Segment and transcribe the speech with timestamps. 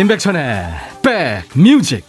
[0.00, 0.64] 임백천의
[1.02, 2.06] 백뮤직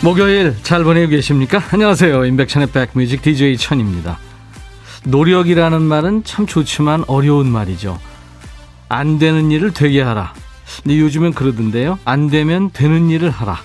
[0.00, 1.62] 목요일 잘 보내고 계십니까?
[1.70, 2.24] 안녕하세요.
[2.24, 4.18] 임백천의 백뮤직 DJ 천입니다.
[5.04, 7.98] 노력이라는 말은 참 좋지만 어려운 말이죠.
[8.88, 10.32] 안 되는 일을 되게 하라.
[10.82, 11.98] 근데 요즘엔 그러던데요.
[12.04, 13.60] 안 되면 되는 일을 하라.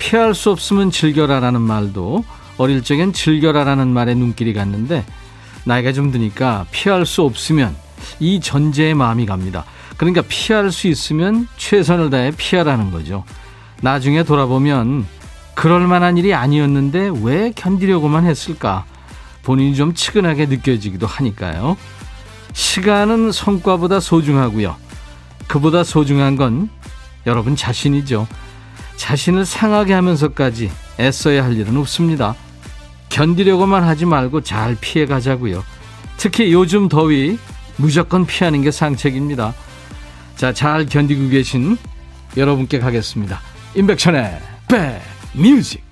[0.00, 2.24] 피할 수 없으면 즐겨라라는 말도
[2.56, 5.04] 어릴 적엔 즐겨라라는 말에 눈길이 갔는데
[5.64, 7.76] 나이가 좀 드니까 피할 수 없으면
[8.18, 9.64] 이 전제의 마음이 갑니다.
[9.96, 13.24] 그러니까 피할 수 있으면 최선을 다해 피하라는 거죠.
[13.82, 15.06] 나중에 돌아보면
[15.54, 18.86] 그럴 만한 일이 아니었는데 왜 견디려고만 했을까?
[19.42, 21.76] 본인이 좀 치근하게 느껴지기도 하니까요.
[22.54, 24.74] 시간은 성과보다 소중하고요.
[25.46, 26.70] 그보다 소중한 건
[27.26, 28.26] 여러분 자신이죠.
[29.00, 30.70] 자신을 상하게 하면서까지
[31.00, 32.36] 애써야 할 일은 없습니다.
[33.08, 35.64] 견디려고만 하지 말고 잘 피해 가자고요.
[36.18, 37.38] 특히 요즘 더위
[37.78, 39.54] 무조건 피하는 게 상책입니다.
[40.36, 41.78] 자, 잘 견디고 계신
[42.36, 43.40] 여러분께 가겠습니다.
[43.74, 44.38] 임백천의
[45.34, 45.82] 백뮤직.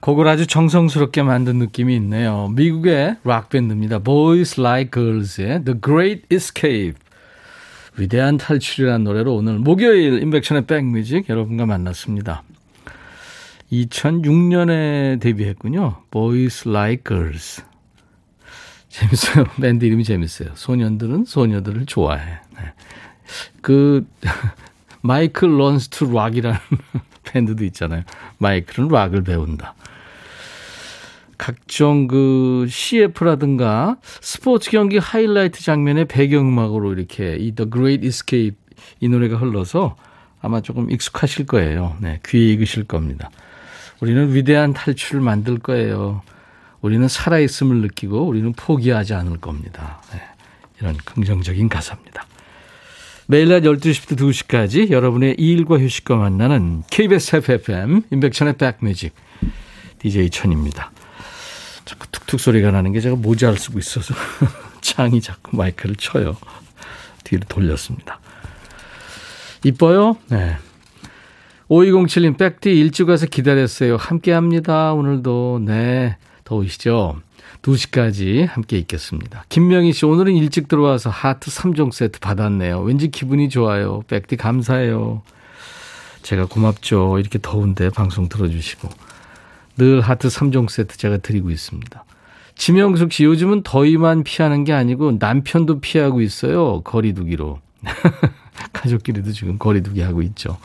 [0.00, 2.48] 곡을 아주 정성스럽게 만든 느낌이 있네요.
[2.56, 3.98] 미국의 락밴드입니다.
[3.98, 6.94] Boys Like Girls의 The Great Escape.
[7.96, 12.42] 위대한 탈출이라는 노래로 오늘 목요일 임백천의 백뮤직 여러분과 만났습니다.
[13.72, 16.02] 2006년에 데뷔했군요.
[16.10, 17.62] Boys Like Girls.
[18.88, 19.44] 재밌어요.
[19.60, 20.50] 밴드 이름이 재밌어요.
[20.54, 22.40] 소년들은 소녀들을 좋아해.
[22.56, 22.72] 네.
[23.60, 24.06] 그
[25.02, 26.58] Michael Learns to Rock이라는
[27.24, 28.02] 밴드도 있잖아요.
[28.38, 29.74] 마이클은 락을 배운다.
[31.40, 38.58] 각종 그 CF라든가 스포츠 경기 하이라이트 장면의 배경음악으로 이렇게 이 The Great Escape
[39.00, 39.96] 이 노래가 흘러서
[40.42, 41.96] 아마 조금 익숙하실 거예요.
[42.00, 43.30] 네, 귀에 익으실 겁니다.
[44.00, 46.20] 우리는 위대한 탈출을 만들 거예요.
[46.82, 50.02] 우리는 살아있음을 느끼고 우리는 포기하지 않을 겁니다.
[50.12, 50.20] 네,
[50.78, 52.26] 이런 긍정적인 가사입니다.
[53.26, 59.14] 매일 낮 12시부터 2시까지 여러분의 일과 휴식과 만나는 KBS FFM 인백천의 백뮤직
[60.00, 60.92] DJ 천입니다.
[61.90, 64.14] 자꾸 툭툭 소리가 나는 게 제가 모자를 쓰고 있어서
[64.80, 66.36] 창이 자꾸 마이크를 쳐요.
[67.24, 68.20] 뒤로 돌렸습니다.
[69.64, 70.16] 이뻐요?
[70.28, 70.56] 네.
[71.68, 73.96] 5207님, 백디 일찍 와서 기다렸어요.
[73.96, 74.92] 함께 합니다.
[74.92, 75.62] 오늘도.
[75.64, 76.16] 네.
[76.44, 77.20] 더우시죠?
[77.62, 79.44] 2시까지 함께 있겠습니다.
[79.48, 82.82] 김명희 씨, 오늘은 일찍 들어와서 하트 3종 세트 받았네요.
[82.82, 84.04] 왠지 기분이 좋아요.
[84.06, 85.22] 백디 감사해요.
[86.22, 87.18] 제가 고맙죠.
[87.18, 89.09] 이렇게 더운데 방송 들어주시고.
[89.80, 92.04] 늘 하트 3종 세트 제가 드리고 있습니다.
[92.54, 96.82] 지명숙 씨, 요즘은 더위만 피하는 게 아니고 남편도 피하고 있어요.
[96.82, 97.60] 거리두기로.
[98.74, 100.58] 가족끼리도 지금 거리두기 하고 있죠.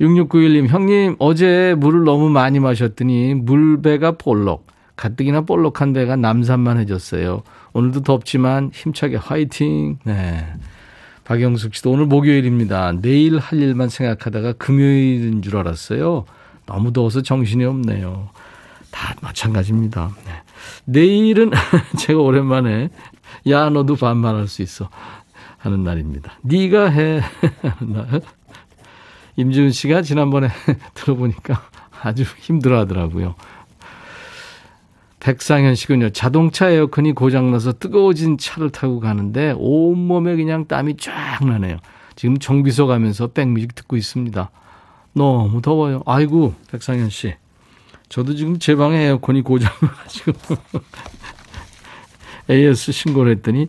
[0.00, 7.42] 6691님, 형님, 어제 물을 너무 많이 마셨더니 물배가 볼록, 가뜩이나 볼록한 배가 남산만 해졌어요.
[7.72, 9.98] 오늘도 덥지만 힘차게 화이팅.
[10.04, 10.46] 네.
[11.24, 12.92] 박영숙 씨도 오늘 목요일입니다.
[13.00, 16.24] 내일 할 일만 생각하다가 금요일인 줄 알았어요.
[16.66, 18.28] 너무 더워서 정신이 없네요.
[18.90, 20.10] 다 마찬가지입니다.
[20.26, 20.32] 네.
[20.84, 21.50] 내일은
[21.98, 22.90] 제가 오랜만에
[23.48, 24.88] 야 너도 반말할 수 있어
[25.58, 26.32] 하는 날입니다.
[26.42, 27.20] 네가 해
[27.62, 28.20] 하는 날.
[29.36, 30.48] 임지훈 씨가 지난번에
[30.94, 31.62] 들어보니까
[32.02, 33.34] 아주 힘들어하더라고요.
[35.20, 36.10] 백상현 씨군요.
[36.10, 41.78] 자동차 에어컨이 고장나서 뜨거워진 차를 타고 가는데 온몸에 그냥 땀이 쫙 나네요.
[42.16, 44.50] 지금 정비소 가면서 백뮤직 듣고 있습니다.
[45.14, 46.02] 너무 더워요.
[46.06, 47.34] 아이고, 백상현 씨.
[48.08, 50.32] 저도 지금 제 방에 에어컨이 고장나가지고
[52.50, 53.68] AS 신고를 했더니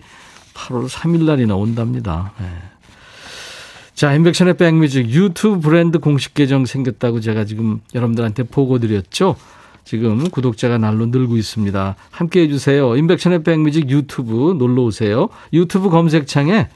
[0.54, 2.34] 8월 3일 날이나 온답니다.
[2.40, 2.46] 네.
[3.96, 9.38] 자, 인백션의 백뮤직 유튜브 브랜드 공식 계정 생겼다고 제가 지금 여러분들한테 보고 드렸죠.
[9.86, 11.96] 지금 구독자가 날로 늘고 있습니다.
[12.12, 12.98] 함께 해주세요.
[12.98, 15.30] 인백션의 백뮤직 유튜브 놀러 오세요.
[15.54, 16.68] 유튜브 검색창에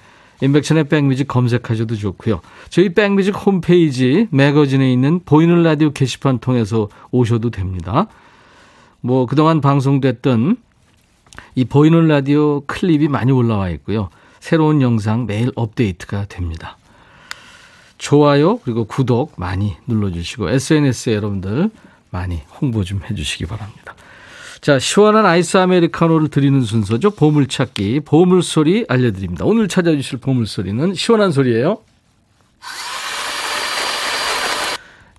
[0.42, 2.42] 임백천의 백뮤직 검색하셔도 좋고요.
[2.70, 8.08] 저희 백뮤직 홈페이지 매거진에 있는 보이는 라디오 게시판 통해서 오셔도 됩니다.
[9.02, 10.58] 뭐 그동안 방송됐던
[11.56, 14.10] 이 보이는 라디오 클립이 많이 올라와 있고요.
[14.40, 16.78] 새로운 영상 매일 업데이트가 됩니다.
[17.98, 21.72] 좋아요 그리고 구독 많이 눌러주시고 SNS에 여러분들
[22.12, 23.96] 많이 홍보 좀 해주시기 바랍니다.
[24.68, 27.12] 자, 시원한 아이스 아메리카노를 드리는 순서죠.
[27.12, 29.46] 보물찾기, 보물소리 알려드립니다.
[29.46, 31.78] 오늘 찾아주실 보물소리는 시원한 소리예요.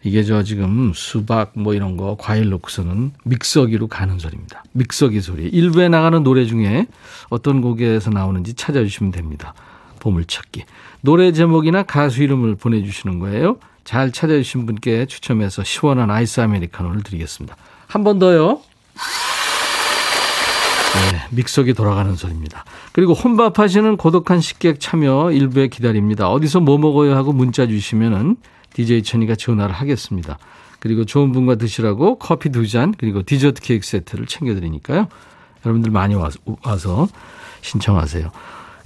[0.03, 4.65] 이게 저 지금 수박 뭐 이런 거 과일 넣고서는 믹서기로 가는 소리입니다.
[4.73, 5.49] 믹서기 소리.
[5.49, 6.87] 일부에 나가는 노래 중에
[7.31, 9.55] 어떤 곡에서 나오는지 찾아주시면 됩니다.
[10.01, 10.65] 보물찾기.
[11.01, 13.57] 노래 제목이나 가수 이름을 보내주시는 거예요.
[13.85, 17.57] 잘 찾아주신 분께 추첨해서 시원한 아이스 아메리카노를 드리겠습니다.
[17.87, 18.61] 한 번 더요.
[20.95, 22.65] 네, 믹서기 돌아가는 소리입니다.
[22.93, 26.31] 그리고 혼밥 하시는 고독한 식객 참여 일부에 기다립니다.
[26.31, 28.37] 어디서 뭐 먹어요 하고 문자 주시면은
[28.75, 30.39] DJ 천이가 전화를 하겠습니다.
[30.81, 35.09] 그리고 좋은 분과 드시라고 커피 두 잔, 그리고 디저트 케이크 세트를 챙겨드리니까요.
[35.65, 37.09] 여러분들 많이 와서, 와서
[37.63, 38.31] 신청하세요.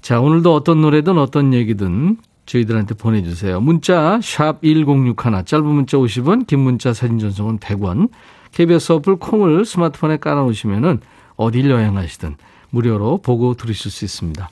[0.00, 2.16] 자, 오늘도 어떤 노래든 어떤 얘기든
[2.46, 3.60] 저희들한테 보내주세요.
[3.60, 8.08] 문자 샵 1061, 짧은 문자 50원, 긴 문자 사진 전송은 100원.
[8.52, 11.00] KBS 어플 콩을 스마트폰에 깔아놓으시면
[11.36, 12.36] 어딜 여행하시든
[12.70, 14.48] 무료로 보고 들으실 수 있습니다.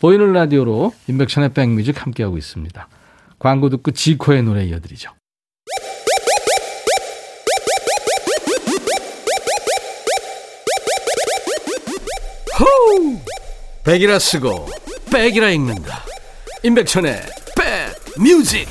[0.00, 2.88] 보이는 라디오로 인백션의 백뮤직 함께하고 있습니다.
[3.38, 5.10] 광고 듣고 지코의 노래 이어드리죠.
[12.58, 13.18] 호우!
[13.84, 14.68] 백이라 쓰고
[15.12, 16.04] 백이라 읽는다.
[16.62, 17.22] 임백천의
[17.56, 18.68] 백 뮤직.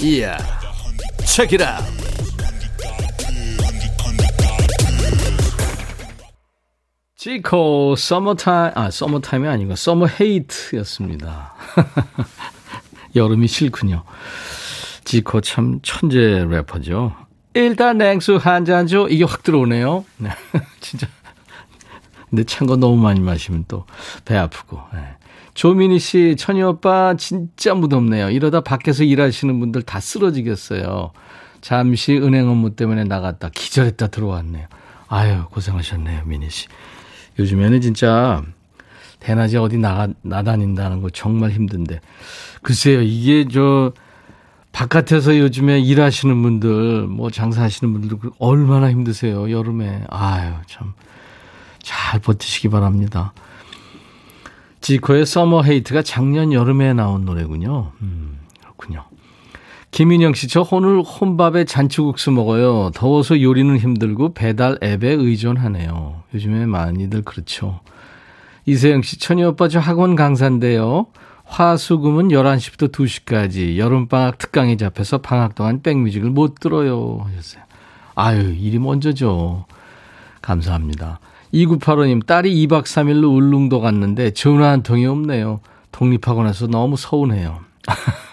[0.00, 0.36] 이야.
[1.24, 1.95] 책이라.
[7.36, 11.54] 지코 서머타임 아 서머타임이 아니고 Summer Hate였습니다.
[13.14, 14.04] 여름이 싫군요.
[15.04, 17.12] 지코 참 천재 래퍼죠.
[17.54, 19.06] 일단 냉수 한 잔 줘.
[19.08, 20.04] 이게 확 들어오네요.
[20.18, 20.30] 네.
[20.80, 21.06] 진짜.
[22.30, 23.84] 근데 찬 거 너무 많이 마시면 또
[24.24, 24.80] 배 아프고.
[24.94, 25.00] 네.
[25.54, 28.30] 조민희 씨, 천희 오빠 진짜 무덥네요.
[28.30, 31.12] 이러다 밖에서 일하시는 분들 다 쓰러지겠어요.
[31.62, 34.66] 잠시 은행 업무 때문에 나갔다 기절했다 들어왔네요.
[35.08, 36.66] 아유, 고생하셨네요, 민희 씨.
[37.38, 38.42] 요즘에는 진짜
[39.20, 42.00] 대낮에 어디 나가, 나다닌다는 거 정말 힘든데.
[42.62, 43.92] 글쎄요, 이게 저,
[44.72, 50.04] 바깥에서 요즘에 일하시는 분들, 뭐 장사하시는 분들 그 얼마나 힘드세요, 여름에.
[50.08, 50.92] 아유, 참.
[51.82, 53.32] 잘 버티시기 바랍니다.
[54.80, 57.92] 지코의 서머 헤이트가 작년 여름에 나온 노래군요.
[58.02, 59.04] 음, 그렇군요.
[59.96, 62.90] 김인영 씨, 저 오늘 혼밥에 잔치국수 먹어요.
[62.94, 66.22] 더워서 요리는 힘들고 배달 앱에 의존하네요.
[66.34, 67.80] 요즘에 많이들 그렇죠.
[68.66, 71.06] 이세영 씨, 천희 오빠 저 학원 강사인데요.
[71.46, 77.24] 화수금은 11시부터 2시까지 여름방학 특강에 잡혀서 방학 동안 백뮤직을 못 들어요.
[77.24, 77.62] 하셨어요.
[78.16, 79.64] 아유, 일이 먼저죠.
[80.42, 81.20] 감사합니다.
[81.54, 85.60] 2985님, 딸이 2박 3일로 울릉도 갔는데 전화 한 통이 없네요.
[85.90, 87.60] 독립하고 나서 너무 서운해요.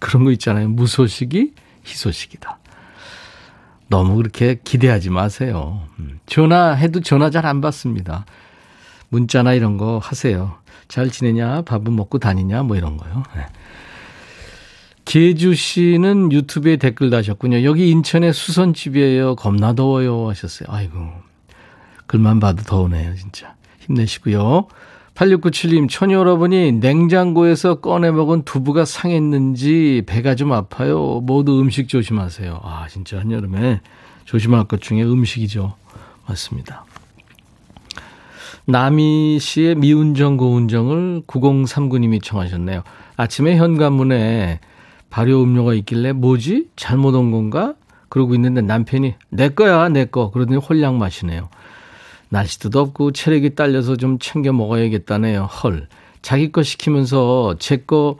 [0.00, 0.68] 그런 거 있잖아요.
[0.70, 1.54] 무소식이
[1.86, 2.58] 희소식이다.
[3.88, 5.82] 너무 그렇게 기대하지 마세요.
[5.98, 8.24] 음, 전화해도 전화 잘 안 받습니다.
[9.08, 10.58] 문자나 이런 거 하세요.
[10.88, 11.62] 잘 지내냐?
[11.62, 12.62] 밥은 먹고 다니냐?
[12.62, 13.22] 뭐 이런 거요.
[13.36, 13.46] 네.
[15.04, 17.64] 계주 씨는 유튜브에 댓글 다셨군요.
[17.64, 19.34] 여기 인천의 수선집이에요.
[19.34, 20.28] 겁나 더워요.
[20.28, 20.68] 하셨어요.
[20.70, 21.10] 아이고.
[22.06, 23.16] 글만 봐도 더우네요.
[23.16, 23.54] 진짜.
[23.80, 24.68] 힘내시고요.
[25.14, 31.20] 8697님, 천이 여러분이 냉장고에서 꺼내 먹은 두부가 상했는지 배가 좀 아파요.
[31.22, 32.60] 모두 음식 조심하세요.
[32.62, 33.80] 아, 진짜 한여름에
[34.24, 35.74] 조심할 것 중에 음식이죠.
[36.26, 36.84] 맞습니다.
[38.66, 42.82] 남희 씨의 미운정 고운정을 9039님이 청하셨네요.
[43.16, 44.60] 아침에 현관문에
[45.10, 46.68] 발효 음료가 있길래 뭐지?
[46.76, 47.74] 잘못 온 건가?
[48.08, 50.30] 그러고 있는데 남편이 내 거야, 내 거.
[50.30, 51.48] 그러더니 홀랑 마시네요.
[52.30, 55.44] 날씨도 덥고 체력이 딸려서 좀 챙겨 먹어야겠다네요.
[55.44, 55.88] 헐.
[56.22, 58.16] 자기 거 시키면서 제 거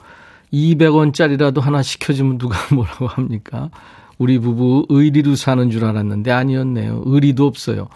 [0.52, 3.70] 200원짜리라도 하나 시켜주면 누가 뭐라고 합니까?
[4.18, 7.02] 우리 부부 의리로 사는 줄 알았는데 아니었네요.
[7.06, 7.88] 의리도 없어요.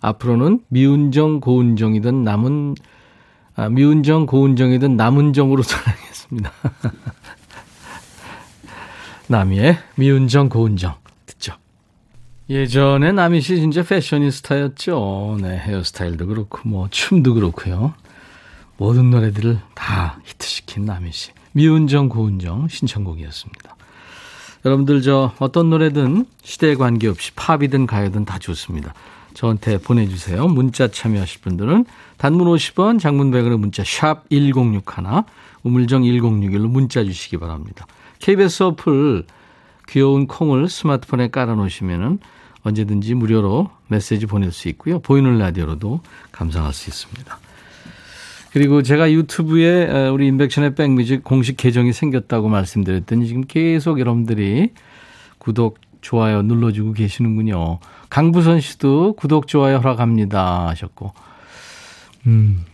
[0.00, 2.74] 앞으로는 미운정 고운정이든 남은
[3.54, 6.52] 아, 미운정 고운정이든 남은 정으로 살아야겠습니다.
[9.28, 10.94] 남이의 미운정 고운정.
[12.52, 15.38] 예전에 남희 씨 진짜 패셔니스타였죠.
[15.40, 17.94] 네, 헤어스타일도 그렇고 뭐 춤도 그렇고요.
[18.76, 21.30] 모든 노래들을 다 히트시킨 남희 씨.
[21.52, 23.74] 미운정 고운정 신청곡이었습니다.
[24.66, 28.92] 여러분들 저 어떤 노래든 시대에 관계없이 팝이든 가요든 다 좋습니다.
[29.32, 30.46] 저한테 보내주세요.
[30.46, 31.86] 문자 참여하실 분들은
[32.18, 35.24] 단문 50원, 장문 100원의 문자 샵 1061,
[35.62, 37.86] 우물정 1061로 문자 주시기 바랍니다.
[38.18, 39.24] KBS 어플
[39.88, 42.18] 귀여운 콩을 스마트폰에 깔아놓으시면
[42.62, 45.00] 언제든지 무료로 메시지 보낼 수 있고요.
[45.00, 46.00] 보이는 라디오로도
[46.30, 47.38] 감상할 수 있습니다.
[48.52, 54.72] 그리고 제가 유튜브에 우리 인백션의 백뮤직 공식 계정이 생겼다고 말씀드렸더니 지금 계속 여러분들이
[55.38, 57.78] 구독, 좋아요 눌러주고 계시는군요.
[58.10, 61.14] 강부선 씨도 구독, 좋아요 허락합니다 하셨고.
[62.26, 62.64] 음.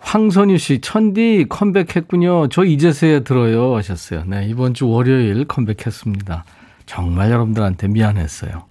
[0.00, 2.48] 황선유 씨, 천디 컴백했군요.
[2.48, 4.24] 저 이제서야 들어요 하셨어요.
[4.26, 6.44] 네, 이번 주 월요일 컴백했습니다.
[6.86, 8.64] 정말 여러분들한테 미안했어요.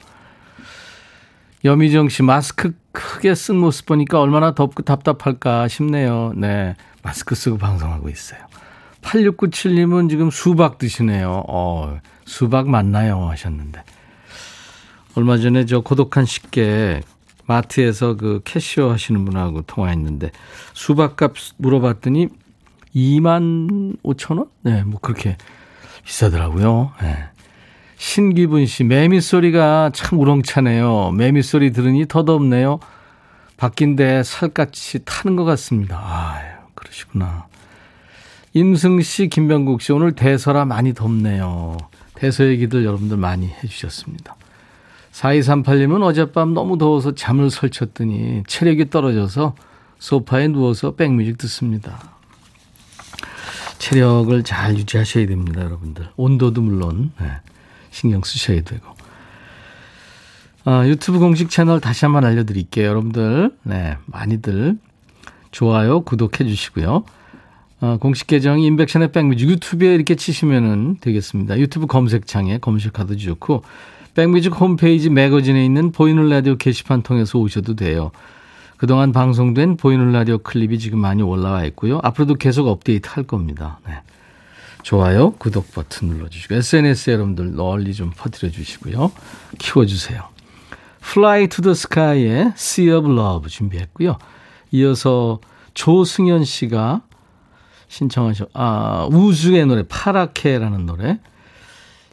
[1.67, 6.31] 여미정 씨, 마스크 크게 쓴 모습 보니까 얼마나 덥고 답답할까 싶네요.
[6.37, 8.39] 네, 마스크 쓰고 방송하고 있어요.
[9.01, 11.43] 8697님은 지금 수박 드시네요.
[11.49, 13.27] 어, 수박 맞나요?
[13.29, 13.83] 하셨는데.
[15.15, 17.01] 얼마 전에 저 고독한 식객
[17.47, 20.31] 마트에서 그 캐시어 하시는 분하고 통화했는데
[20.73, 22.29] 수박값 물어봤더니
[22.95, 24.47] 2만 5천 원?
[24.61, 25.35] 네, 뭐 그렇게
[26.05, 26.93] 비싸더라고요.
[27.01, 27.29] 네.
[27.97, 31.11] 신기분 씨, 매미 소리가 참 우렁차네요.
[31.11, 32.79] 매미 소리 들으니 더덥네요.
[33.57, 35.99] 바뀐데 살갗이 타는 것 같습니다.
[35.99, 37.47] 아유, 그러시구나.
[38.53, 41.77] 임승 씨, 김병국 씨, 오늘 대서라 많이 덥네요.
[42.13, 44.35] 대서 얘기들 여러분들 많이 해주셨습니다.
[45.11, 49.55] 4238님은 어젯밤 너무 더워서 잠을 설쳤더니 체력이 떨어져서
[49.97, 51.99] 소파에 누워서 백뮤직 듣습니다.
[53.79, 56.09] 체력을 잘 유지하셔야 됩니다, 여러분들.
[56.15, 57.31] 온도도 물론 네,
[57.97, 58.85] 신경 쓰셔야 되고.
[60.65, 63.51] 아, 유튜브 공식 채널 다시 한번 알려드릴게요, 여러분들.
[63.63, 64.77] 네, 많이들
[65.49, 67.03] 좋아요, 구독해 주시고요.
[67.79, 71.57] 아, 공식 계정 인백션의 백뮤직 유튜브에 이렇게 치시면 되겠습니다.
[71.57, 73.63] 유튜브 검색창에 검색하셔도 좋고
[74.13, 78.11] 백뮤직 홈페이지 매거진에 있는 보이는 라디오 게시판 통해서 오셔도 돼요.
[78.77, 81.99] 그동안 방송된 보이는 라디오 클립이 지금 많이 올라와 있고요.
[82.03, 83.79] 앞으로도 계속 업데이트 할 겁니다.
[83.87, 83.93] 네.
[84.83, 89.11] 좋아요, 구독 버튼 눌러주시고 SNS에 여러분들 널리 좀 퍼뜨려 주시고요.
[89.57, 90.23] 키워주세요.
[91.03, 94.17] Fly to the Sky의 Sea of Love 준비했고요.
[94.71, 95.39] 이어서
[95.73, 97.01] 조승현 씨가
[97.87, 101.19] 신청하셔, 아, 우주의 노래, 파라케라는 노래.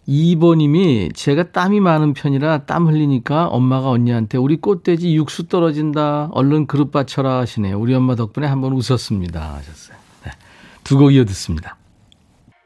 [0.09, 6.29] 2번님이 제가 땀이 많은 편이라 땀 흘리니까 엄마가 언니한테 우리 꽃돼지 육수 떨어진다.
[6.33, 7.79] 얼른 그릇 받쳐라 하시네요.
[7.79, 9.55] 우리 엄마 덕분에 한번 웃었습니다.
[9.55, 9.97] 하셨어요.
[10.25, 10.33] 네.
[10.85, 11.77] 두곡 이어 듣습니다.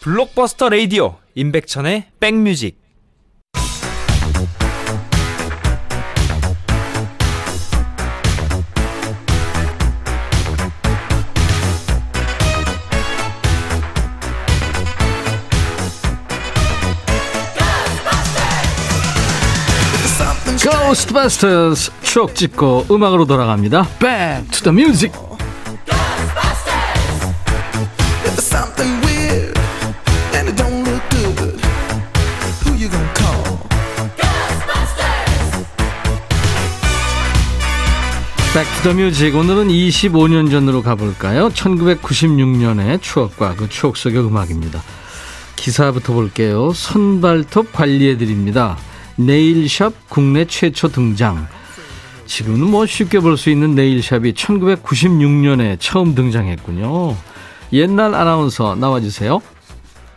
[0.00, 2.83] 블록버스터 레이디오 임백천의 백뮤직
[20.94, 23.88] 고스트바스터스 추억 찍고 음악으로 돌아갑니다.
[23.98, 25.12] Back to the music.
[38.54, 41.48] Back to the Music 오늘은 25년 전으로 가볼까요?
[41.48, 44.80] 1996년의 추억과 그 추억 속의 음악입니다.
[45.56, 46.72] 기사부터 볼게요.
[46.72, 48.76] 손발톱 관리해드립니다.
[49.16, 51.46] 네일샵 국내 최초 등장.
[52.26, 57.16] 지금은 뭐 쉽게 볼 수 있는 네일샵이 1996년에 처음 등장했군요.
[57.72, 59.40] 옛날 아나운서 나와주세요.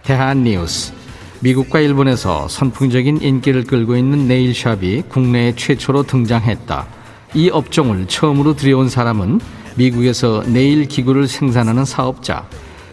[0.04, 0.94] 대한뉴스.
[1.42, 6.88] 미국과 일본에서 선풍적인 인기를 끌고 있는 네일샵이 국내에 최초로 등장했다.
[7.36, 9.39] 이 업종을 처음으로 들여온 사람은
[9.75, 12.48] 미국에서 네일 기구를 생산하는 사업자.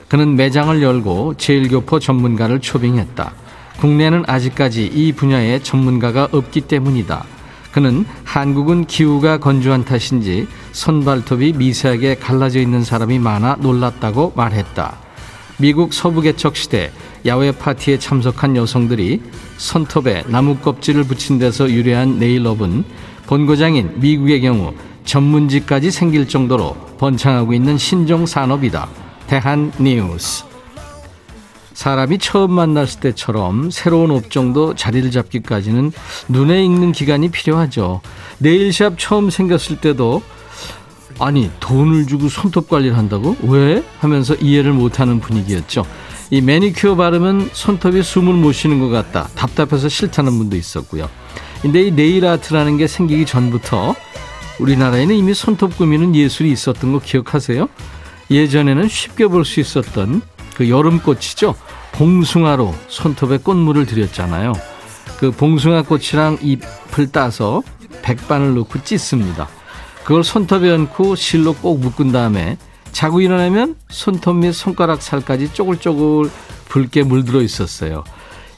[0.09, 3.33] 그는 매장을 열고 제일교포 전문가를 초빙했다.
[3.79, 7.25] 국내는 아직까지 이 분야의 전문가가 없기 때문이다.
[7.73, 14.97] 그는 한국은 기후가 건조한 탓인지 손발톱이 미세하게 갈라져 있는 사람이 많아 놀랐다고 말했다.
[15.57, 16.93] 미국 서부 개척 시대
[17.27, 19.23] 야외 파티에 참석한 여성들이
[19.57, 22.85] 손톱에 나무 껍질을 붙인 데서 유래한 네일업은
[23.27, 28.89] 본고장인 미국의 경우 전문지까지 생길 정도로 번창하고 있는 신종 산업이다.
[29.27, 30.54] 대한 뉴스.
[31.85, 35.93] 사람이 처음 만났을 때처럼 새로운 업종도 자리를 잡기까지는
[36.31, 38.01] 눈에 익는 기간이 필요하죠.
[38.39, 40.23] 네일샵 처음 생겼을 때도
[41.19, 43.37] 아니 돈을 주고 손톱 관리를 한다고?
[43.43, 43.85] 왜?
[43.99, 45.85] 하면서 이해를 못하는 분위기였죠.
[46.31, 49.29] 이 매니큐어 바르면 손톱이 숨을 못 쉬는 것 같다.
[49.35, 51.11] 답답해서 싫다는 분도 있었고요.
[51.61, 53.95] 근데 이 네일 아트라는 게 생기기 전부터
[54.59, 57.69] 우리나라에는 이미 손톱 꾸미는 예술이 있었던 거 기억하세요?
[58.31, 60.23] 예전에는 쉽게 볼 수 있었던
[60.55, 61.55] 그 여름꽃이죠.
[61.95, 64.53] 봉숭아로 손톱에 꽃물을 들였잖아요.
[65.19, 67.63] 그 봉숭아 꽃이랑 잎을 따서
[68.03, 69.49] 백반을 넣고 찢습니다.
[70.03, 72.59] 그걸 손톱에 얹고 실로 꼭 묶은 다음에
[72.91, 76.31] 자고 일어나면 손톱 및 손가락 살까지 쪼글쪼글
[76.69, 78.03] 붉게 물들어 있었어요.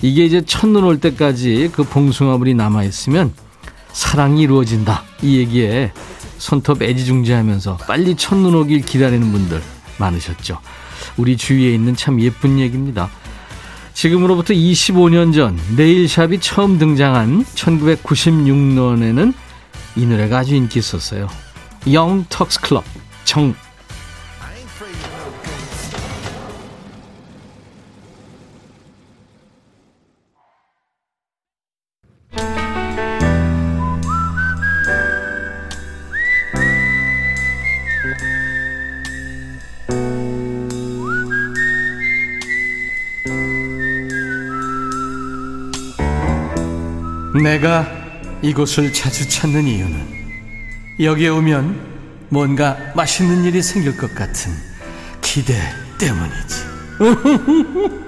[0.01, 3.33] 이게 이제 첫눈 올 때까지 그 봉숭아물이 남아 있으면
[3.93, 5.05] 사랑이 이루어진다.
[5.23, 5.93] 이 얘기에
[6.39, 9.63] 손톱 애지중지하면서 빨리 첫눈 오길 기다리는 분들
[9.99, 10.59] 많으셨죠.
[11.17, 13.11] 우리 주위에 있는 참 예쁜 얘기입니다.
[13.97, 19.33] 지금으로부터 25년 전 네일샵이 처음 등장한 1996년에는
[19.97, 21.29] 이 노래가 아주 인기 있었어요.
[21.91, 22.85] 영 턱스 클럽
[23.25, 23.55] 정
[47.43, 47.87] 내가
[48.43, 50.17] 이곳을 자주 찾는 이유는
[51.01, 51.97] 여기에 오면
[52.29, 54.53] 뭔가 맛있는 일이 생길 것 같은
[55.21, 55.55] 기대
[55.99, 56.67] 때문이지.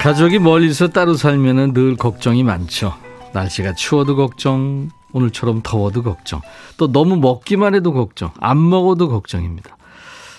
[0.00, 2.94] 가족이 멀리서 따로 살면 늘 걱정이 많죠.
[3.32, 6.40] 날씨가 추워도 걱정, 오늘처럼 더워도 걱정.
[6.76, 8.30] 또 너무 먹기만 해도 걱정.
[8.40, 9.76] 안 먹어도 걱정입니다.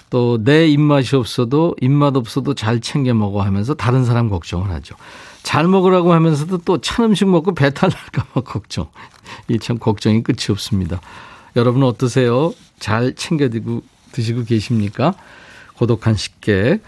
[0.10, 4.96] 또 내 입맛이 없어도 입맛 없어도 잘 챙겨 먹어 하면서 다른 사람 걱정을 하죠.
[5.42, 8.89] 잘 먹으라고 하면서도 또 찬 음식 먹고 배탈 날까 봐 걱정.
[9.50, 11.01] 이 참 걱정이 끝이 없습니다.
[11.56, 12.53] 여러분 어떠세요?
[12.80, 13.50] 잘 챙겨
[14.12, 15.15] 드시고 계십니까?
[15.77, 16.82] 고독한 식객.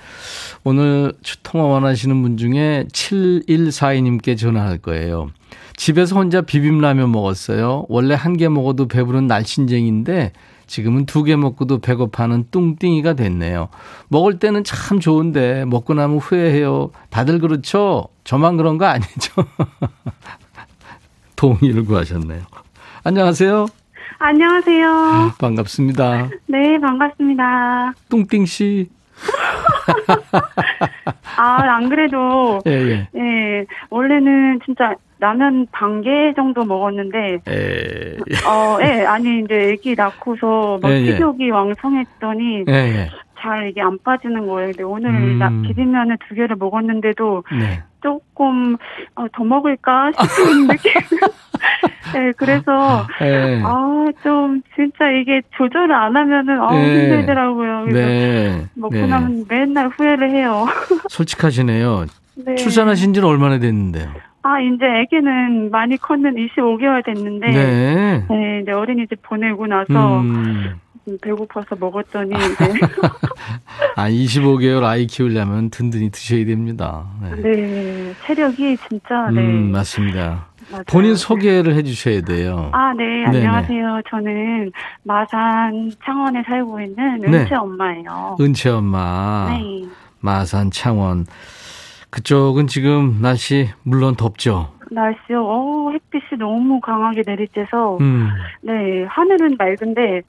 [0.64, 5.32] 오늘 통화 원하시는 분 중에 7142님께 전화할 거예요.
[5.76, 7.86] 집에서 혼자 비빔라면 먹었어요.
[7.90, 10.32] 원래 한 개 먹어도 배부른 날씬쟁인데
[10.68, 13.70] 지금은 두 개 먹고도 배고파는 뚱띵이가 됐네요.
[14.08, 16.92] 먹을 때는 참 좋은데 먹고 나면 후회해요.
[17.10, 18.08] 다들 그렇죠?
[18.24, 19.34] 저만 그런 거 아니죠?
[21.36, 22.42] 동의를 구하셨네요.
[23.04, 23.68] 안녕하세요.
[24.18, 24.88] 안녕하세요.
[24.90, 26.30] 아, 반갑습니다.
[26.48, 27.94] 네, 반갑습니다.
[28.10, 28.90] 뚱띵 씨.
[31.38, 33.08] 아, 안 그래도 예, 예.
[33.16, 38.18] 예, 원래는 진짜 라면 반 개 정도 먹었는데 에...
[38.48, 41.06] 어, 예, 아니 이제 아기 낳고서 막 예, 예.
[41.14, 43.10] 식욕이 왕성했더니 예, 예.
[43.40, 44.72] 잘 이게 안 빠지는 거예요.
[44.72, 45.40] 근데 오늘 음...
[45.40, 47.82] 나 비빔면을 두 개를 먹었는데도 네.
[48.06, 48.78] 조금
[49.16, 50.92] 어, 더 먹을까 싶은 느낌.
[52.14, 53.64] 네, 그래서 네.
[53.64, 57.10] 아좀 진짜 이게 조절을 안 하면은 아 네.
[57.10, 57.86] 힘들더라고요.
[57.86, 58.68] 네.
[58.76, 59.08] 먹고 네.
[59.08, 60.68] 나면 맨날 후회를 해요.
[61.10, 62.06] 솔직하시네요.
[62.46, 62.56] 네.
[62.56, 64.12] 출산하신 지는 얼마나 됐는데요?
[64.44, 68.26] 아, 이제 아기는 많이 컸는 25개월 됐는데, 네.
[68.30, 70.76] 네, 이제 어린이집 보내고 나서, 음.
[71.22, 72.74] 배고파서 먹었더니, 이제.
[73.96, 77.06] 아, 25개월 아이 키우려면 든든히 드셔야 됩니다.
[77.22, 79.42] 네, 네 체력이 진짜, 네.
[79.42, 80.48] 음, 맞습니다.
[80.72, 80.84] 맞아요.
[80.88, 82.70] 본인 소개를 해 주셔야 돼요.
[82.74, 83.26] 아, 네.
[83.26, 83.88] 안녕하세요.
[83.88, 84.02] 네네.
[84.10, 84.72] 저는
[85.04, 87.28] 마산 창원에 살고 있는 네.
[87.28, 87.56] 은채 네.
[87.56, 88.36] 엄마예요.
[88.40, 89.48] 은채 엄마.
[89.50, 89.88] 네.
[90.20, 91.26] 마산 창원.
[92.10, 94.72] 그쪽은 지금 날씨 물론 덥죠.
[94.92, 95.46] 날씨요.
[95.46, 98.30] 어, 햇빛이 너무 강하게 내리쬐서 음.
[98.62, 100.22] 네, 하늘은 맑은데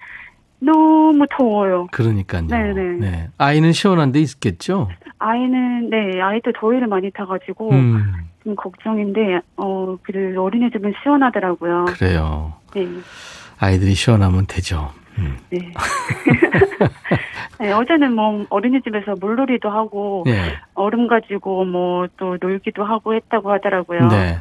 [0.59, 1.87] 너무 더워요.
[1.93, 2.47] 그러니까요.
[2.47, 2.83] 네네.
[3.01, 3.29] 네.
[3.39, 4.89] 아이는 시원한 데 있겠죠?
[5.19, 8.13] 아이는 네, 아이도 더위를 많이 타 가지고 음.
[8.45, 11.87] 좀 걱정인데 어, 그 어린이집은 시원하더라고요.
[11.87, 12.55] 그래요.
[12.75, 12.87] 네.
[13.59, 14.91] 아이들이 시원하면 되죠.
[15.19, 15.37] 음.
[15.51, 15.59] 네.
[17.59, 17.73] 네.
[17.73, 20.53] 어제는 뭐 어린이집에서 물놀이도 하고 네.
[20.75, 24.09] 얼음 가지고 뭐 또 놀기도 하고 했다고 하더라고요.
[24.09, 24.39] 네.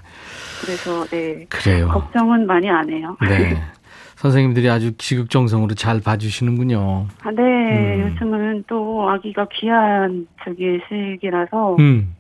[0.62, 1.46] 그래서 네.
[1.50, 1.88] 그래요.
[1.90, 3.16] 걱정은 많이 안 해요.
[3.22, 3.56] 네.
[4.26, 7.08] 선생님들이 아주 지극정성으로 잘 봐주시는군요.
[7.22, 7.42] 아, 네.
[7.44, 8.02] 음.
[8.16, 12.16] 요즘은 또 아기가 귀한 저기 시기라서 음.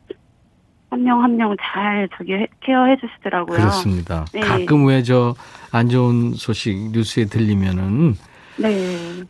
[0.91, 3.57] 한명 한 명 잘 저기 케어해 주시더라고요.
[3.57, 4.25] 그렇습니다.
[4.33, 4.39] 네.
[4.41, 5.35] 가끔 왜 저
[5.71, 8.15] 안 좋은 소식 뉴스에 들리면은
[8.57, 8.69] 네.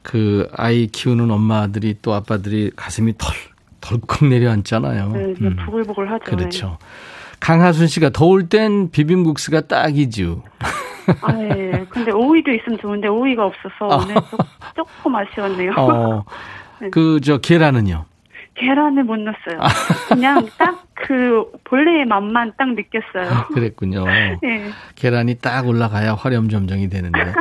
[0.04, 3.34] 그 아이 키우는 엄마들이 또 아빠들이 가슴이 덜
[3.82, 5.12] 덜컥 내려앉잖아요.
[5.14, 5.56] 네, 음.
[5.66, 6.24] 부글부글 하죠.
[6.26, 6.78] 그렇죠.
[7.40, 10.44] 강하순 씨가 더울 땐 비빔국수가 딱이죠.
[11.22, 11.86] 아, 네.
[11.90, 13.96] 근데 오이도 있으면 좋은데 오이가 없어서 아.
[13.98, 14.16] 오늘
[14.76, 15.72] 조금 아쉬웠네요.
[15.78, 16.24] 어.
[16.82, 16.90] 네.
[16.90, 18.06] 그저 계란은요?
[18.56, 19.60] 계란을 못 넣었어요.
[20.10, 23.30] 그냥 딱 그 본래의 맛만 딱 느꼈어요.
[23.32, 24.06] 아, 그랬군요.
[24.42, 24.70] 네.
[24.96, 27.34] 계란이 딱 올라가야 화렴점정이 되는데.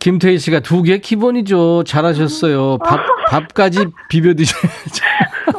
[0.00, 1.84] 김태희 씨가 두 개 기본이죠.
[1.84, 2.78] 잘하셨어요.
[2.78, 5.04] 밥 밥까지 비벼 드셔야죠.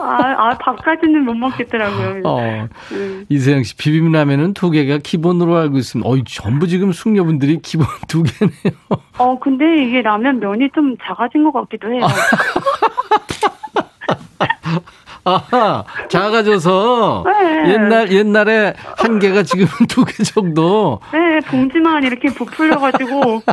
[0.01, 2.21] 아, 아, 밥까지는 못 먹겠더라고요.
[2.23, 2.67] 어.
[2.93, 3.25] 음.
[3.29, 6.09] 이세영 씨 비빔라면은 두 개가 기본으로 알고 있습니다.
[6.09, 8.79] 어이 전부 지금 숙녀분들이 기본 두 개네요.
[9.17, 12.07] 어 근데 이게 라면 면이 좀 작아진 것 같기도 해요.
[15.29, 17.73] 아하, 작아져서 네.
[17.73, 20.99] 옛날 옛날에 한 개가 지금 두개 정도.
[21.11, 23.41] 네, 봉지만 이렇게 부풀려가지고.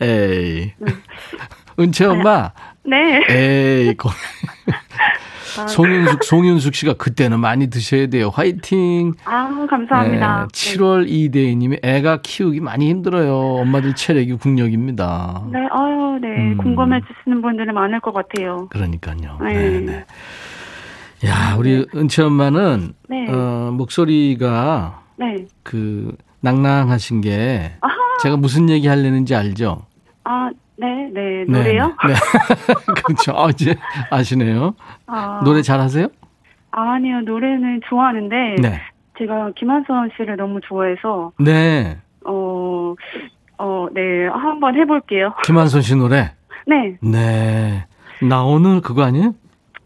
[0.00, 0.72] 에이.
[0.78, 0.92] 네.
[1.78, 2.52] 은채 엄마
[2.84, 3.24] 네.
[3.28, 4.10] 에이, 거.
[5.58, 5.66] 아.
[5.66, 8.30] 송윤숙, 송윤숙 씨가 그때는 많이 드셔야 돼요.
[8.32, 9.12] 화이팅.
[9.24, 10.46] 아, 감사합니다.
[10.46, 13.34] 네, 7월 이대희님이 애가 키우기 많이 힘들어요.
[13.60, 15.44] 엄마들 체력이 국력입니다.
[15.52, 16.28] 네, 아유, 네.
[16.28, 16.56] 음.
[16.58, 18.68] 궁금해 주시는 분들이 많을 것 같아요.
[18.70, 19.38] 그러니까요.
[19.42, 19.52] 네.
[19.52, 20.04] 네, 네.
[21.26, 21.84] 야, 우리 네.
[21.94, 23.26] 은채 엄마는, 네.
[23.28, 25.46] 어, 목소리가, 네.
[25.62, 27.94] 그, 낭낭하신 게, 아하.
[28.22, 29.82] 제가 무슨 얘기 하려는지 알죠?
[30.24, 30.50] 아,
[30.82, 31.94] 네, 네, 노래요?
[32.04, 32.14] 네, 네.
[33.04, 33.32] 그렇죠.
[33.36, 33.76] 아, 이제
[34.10, 34.74] 아시네요.
[35.06, 36.08] 아, 노래 잘하세요?
[36.72, 38.80] 아니요, 노래는 좋아하는데 네.
[39.16, 41.98] 제가 김한선 씨를 너무 좋아해서 네.
[42.26, 42.94] 어,
[43.58, 45.34] 어, 네, 한번 해볼게요.
[45.44, 46.32] 김한선 씨 노래?
[46.66, 46.96] 네.
[47.00, 47.84] 네.
[48.28, 49.34] 나 오늘 그거 아니에요?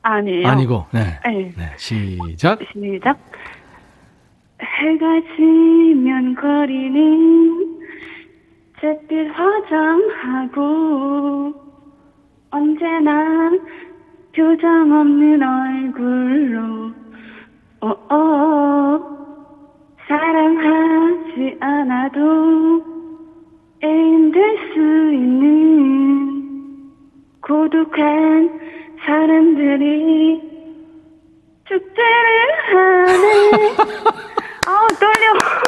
[0.02, 0.48] 아니에요.
[0.48, 1.18] 아니고, 네.
[1.26, 1.52] 네.
[1.56, 1.72] 네.
[1.76, 2.60] 시작.
[2.72, 3.18] 시작.
[4.62, 5.06] 해가
[5.36, 7.75] 지면 거리는
[8.80, 10.62] 잿빛 화장하고
[12.50, 13.50] 언제나
[14.34, 16.92] 표정 없는 얼굴로
[17.80, 19.00] 어어
[20.06, 22.84] 사랑하지 않아도
[23.82, 24.80] 애인 될 수
[25.12, 26.92] 있는
[27.40, 28.50] 고독한
[29.04, 30.42] 사람들이
[31.64, 32.36] 축제를
[32.72, 33.50] 하네
[34.68, 35.65] 아우 떨려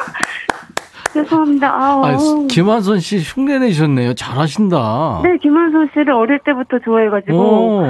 [1.22, 1.68] 죄송합니다.
[1.70, 2.16] 아
[2.48, 4.14] 김한선 씨 흉내 내셨네요.
[4.14, 5.20] 잘하신다.
[5.24, 7.86] 네, 김한선 씨를 어릴 때부터 좋아해가지고 오.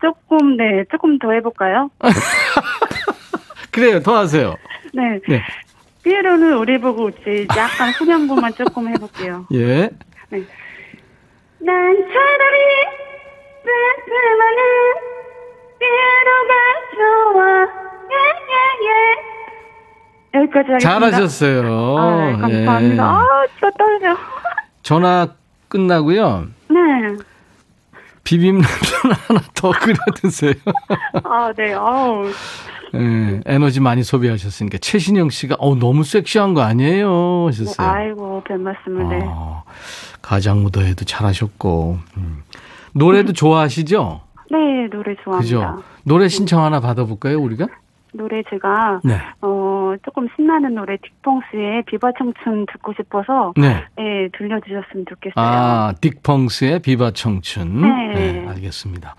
[0.00, 1.90] 조금 네 조금 더 해볼까요?
[3.72, 4.54] 그래요, 더 하세요.
[4.92, 5.20] 네.
[5.28, 5.42] 네.
[6.02, 7.46] 피에로는 우리 보고 웃지.
[7.56, 9.46] 약간 후렴구만 조금 해볼게요.
[9.54, 9.90] 예.
[10.30, 10.42] 네.
[11.60, 12.58] 난 차라리
[13.64, 14.94] 뺏으면은
[15.78, 16.52] 피에로가
[16.96, 17.66] 좋아.
[18.10, 18.86] 예예예.
[18.86, 19.37] 예, 예.
[20.34, 20.78] 여기까지 하겠습니다.
[20.78, 21.98] 잘하셨어요.
[21.98, 23.04] 아, 네, 감사합니다.
[23.04, 23.08] 예.
[23.08, 24.16] 아, 진짜 떨려.
[24.82, 25.28] 전화
[25.68, 26.46] 끝나고요.
[26.68, 26.76] 네.
[28.24, 28.64] 비빔라면
[29.26, 30.52] 하나 더 끓여 드세요.
[31.24, 31.72] 아, 네.
[31.74, 32.26] 아우.
[32.94, 37.86] 네, 에너지 많이 소비하셨으니까 최신영 씨가 어 너무 섹시한 거 아니에요 하셨어요.
[37.86, 39.20] 아이고 별 말씀을 네.
[39.26, 39.62] 어,
[40.22, 42.42] 가장 무도회도 잘하셨고 음.
[42.94, 44.22] 노래도 좋아하시죠?
[44.50, 44.58] 네
[44.90, 45.38] 노래 좋아합니다.
[45.76, 45.82] 그죠?
[46.04, 47.66] 노래 신청 하나 받아볼까요 우리가?
[48.12, 49.20] 노래 제가 네.
[49.40, 53.84] 어 조금 신나는 노래 딕펑스의 비바 청춘 듣고 싶어서 네.
[53.96, 55.34] 네 들려주셨으면 좋겠어요.
[55.36, 57.82] 아 딕펑스의 비바 청춘.
[57.82, 58.14] 네.
[58.14, 59.14] 네 알겠습니다.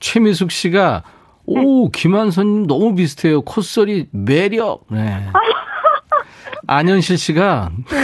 [0.00, 1.02] 최미숙 씨가
[1.46, 1.90] 오 네.
[1.92, 3.42] 김한선님 너무 비슷해요.
[3.42, 4.86] 콧소리 매력.
[4.90, 5.26] 네.
[6.66, 7.96] 안현실 씨가 네.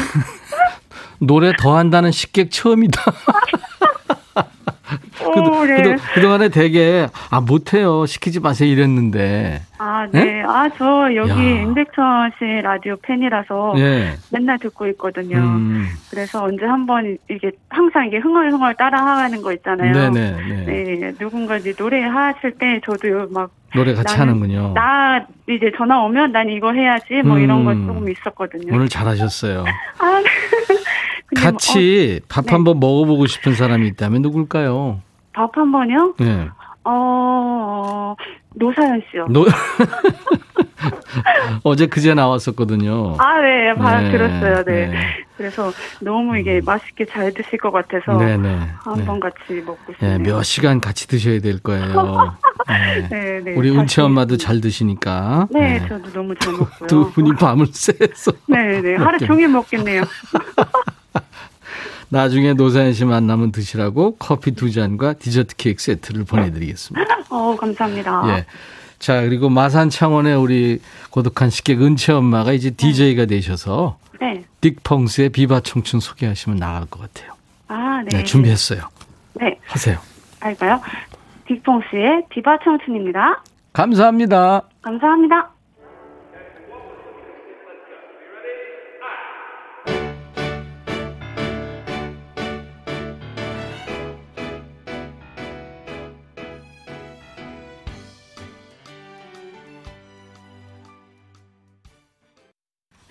[1.27, 3.01] 노래 더 한다는 식객 처음이다.
[5.35, 5.83] 그도, 네.
[5.83, 8.07] 그도, 그동안에 되게, 아, 못해요.
[8.07, 8.71] 시키지 마세요.
[8.71, 9.63] 이랬는데.
[9.79, 10.25] 아, 네.
[10.25, 10.43] 네?
[10.43, 14.15] 아, 저 여기 임백천 씨 라디오 팬이라서 네.
[14.33, 15.37] 맨날 듣고 있거든요.
[15.37, 15.87] 음.
[16.11, 19.93] 그래서 언제 한번 이게 항상 이게 흥얼흥얼 따라 하는 거 있잖아요.
[19.93, 20.37] 네네.
[20.49, 20.97] 네, 네.
[21.01, 21.13] 네.
[21.19, 23.51] 누군가 이제 노래 하실 때 저도 막.
[23.75, 24.73] 노래 같이 하는군요.
[24.75, 27.43] 나 이제 전화 오면 난 이거 해야지 뭐 음.
[27.43, 28.75] 이런 거 조금 있었거든요.
[28.75, 29.65] 오늘 잘하셨어요.
[29.99, 30.23] 아,
[31.37, 32.53] 같이 어, 밥 네.
[32.53, 35.03] 한번 먹어보고 싶은 사람이 있다면 누굴까요?
[35.37, 36.15] 밥 한 번요?
[36.19, 36.49] 네.
[36.85, 38.17] 어,
[38.55, 39.27] 노사연 씨요.
[39.29, 39.45] 노...
[41.63, 43.17] 어제 그제 나왔었거든요.
[43.19, 43.75] 아, 네.
[43.75, 44.65] 바, 네, 들었어요.
[44.65, 44.87] 네.
[44.87, 44.97] 네.
[45.37, 45.71] 그래서
[46.01, 46.65] 너무 이게 음.
[46.65, 48.49] 맛있게 잘 드실 것 같아서 네네.
[48.49, 49.23] 네, 한번 네.
[49.29, 50.19] 같이 먹고 싶네요.
[50.19, 52.35] 네, 몇 시간 같이 드셔야 될 거예요.
[52.69, 53.09] 네.
[53.11, 53.55] 네, 네.
[53.57, 55.49] 우리 은채 엄마도 잘 드시니까.
[55.51, 55.89] 네, 네.
[55.89, 56.87] 저도 너무 잘 먹고요.
[56.87, 58.33] 두 분이 밤을 새서.
[58.47, 58.97] 네, 네.
[58.97, 60.03] 하루 종일 먹겠네요.
[62.09, 67.19] 나중에 노사연 씨 만나면 드시라고 커피 두 잔과 디저트 케이크 세트를 보내드리겠습니다.
[67.31, 68.23] 어, 감사합니다.
[68.29, 68.47] 예.
[68.99, 74.45] 자, 그리고 마산 창원의 우리 고독한 식객 은채 엄마가 이제 DJ가 되셔서 네.
[74.61, 77.33] 딕펑스의 비바 청춘 소개하시면 나갈 것 같아요.
[77.69, 78.19] 아, 네.
[78.19, 78.81] 네 준비했어요.
[79.35, 79.59] 네.
[79.67, 79.99] 하세요.
[80.41, 80.81] 할까요?
[81.49, 83.43] 딕펑스의 비바 청춘입니다.
[83.73, 84.63] 감사합니다.
[84.83, 85.56] 감사합니다.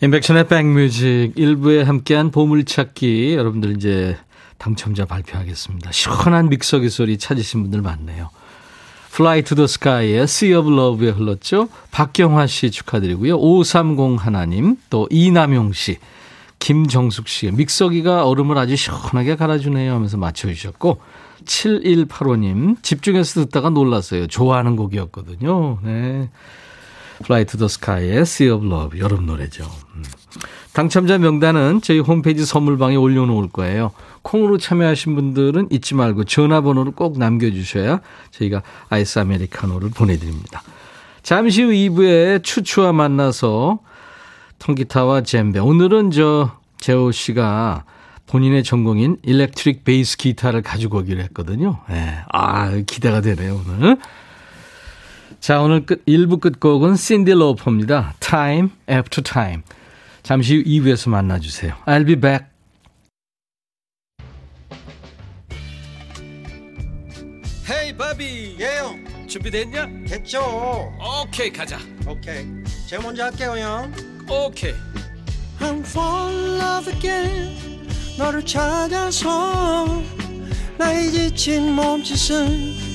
[0.02, 4.18] 인백션의 백뮤직 1부에 함께한 보물찾기 여러분들 이제
[4.58, 5.92] 당첨자 발표하겠습니다.
[5.94, 8.30] 시원한 믹서기 소리 찾으신 분들 많네요.
[9.14, 11.70] Fly to the Sky의 Sea of Love에 흘렀죠.
[11.92, 13.38] 박경화 씨 축하드리고요.
[13.38, 15.98] 530 하나님, 또 이남용 씨,
[16.60, 21.00] 김정숙 씨, 믹서기가 얼음을 아주 시원하게 갈아주네요 하면서 맞춰주셨고,
[21.46, 24.28] 7185님, 집중해서 듣다가 놀랐어요.
[24.28, 25.80] 좋아하는 곡이었거든요.
[25.84, 26.30] 네.
[27.22, 29.66] Fly to the Sky의 Sea of Love 여름 노래죠.
[29.96, 30.04] 음.
[30.74, 33.92] 당첨자 명단은 저희 홈페이지 선물방에 올려놓을 거예요.
[34.24, 38.02] 콩으로 참여하신 분들은 잊지 말고 전화번호를 꼭 남겨주셔야
[38.32, 40.64] 저희가 아이스 아메리카노를 보내드립니다.
[41.24, 43.80] 잠시 후 2부에 추추와 만나서
[44.60, 45.60] 통기타와 젬베.
[45.60, 47.84] 오늘은 저 재호 씨가
[48.28, 51.80] 본인의 전공인 electric 베이스 기타를 가지고 오기로 했거든요.
[51.90, 52.18] 네.
[52.32, 53.98] 아, 기대가 되네요, 오늘.
[55.46, 58.16] 자, 오늘 끝, 1부 끝곡은 신디 로퍼입니다.
[58.20, 59.62] Time After Time.
[60.24, 61.76] 잠시 후 2부에서 만나주세요.
[61.86, 62.48] I'll be back.
[67.70, 69.88] 헤이 바비 예영 준비됐냐?
[70.08, 71.78] 됐죠 오케이 가자
[72.08, 72.48] 오케이
[72.88, 73.94] 제가 먼저 할게요 형
[74.28, 74.74] 오케이
[75.60, 80.02] I'm fall in love again 너를 찾아서
[80.80, 82.95] 나의 지친 몸짓은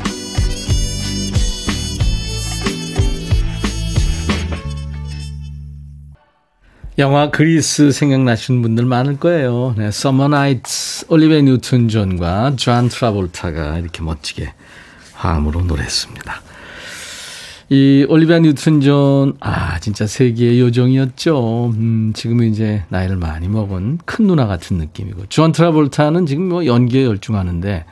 [6.97, 9.73] 영화 그리스 생각나시는 분들 많을 거예요.
[9.77, 14.53] 네, Summer Nights 올리비아 뉴튼 존과 존 트라볼타가 이렇게 멋지게
[15.13, 16.41] 화음으로 노래했습니다.
[17.69, 21.67] 이 올리비아 뉴튼 존, 아, 진짜 세기의 요정이었죠.
[21.73, 25.27] 음, 지금은 이제 나이를 많이 먹은 큰 누나 같은 느낌이고.
[25.29, 27.85] 존 트라볼타는 지금 뭐 연기에 열중하는데,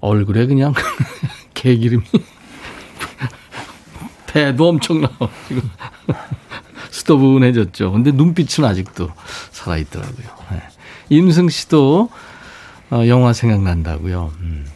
[0.00, 0.72] 얼굴에 그냥
[1.52, 2.04] 개기름이,
[4.32, 5.60] 배도 엄청 나와, 지금.
[7.10, 7.92] 수도분해졌죠.
[7.92, 9.10] 근데 눈빛은 아직도
[9.50, 10.26] 살아있더라고요.
[10.52, 10.62] 네.
[11.08, 12.10] 임승 씨도
[12.90, 14.32] 어, 영화 생각난다고요.
[14.40, 14.66] 음.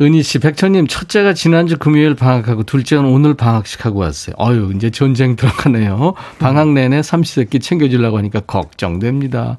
[0.00, 4.34] 은희 씨, 백천님, 첫째가 지난주 금요일 방학하고 둘째는 오늘 방학식 하고 왔어요.
[4.40, 6.14] 어유 이제 전쟁 들어가네요.
[6.40, 9.58] 방학 내내 삼시세끼 챙겨주려고 하니까 걱정됩니다.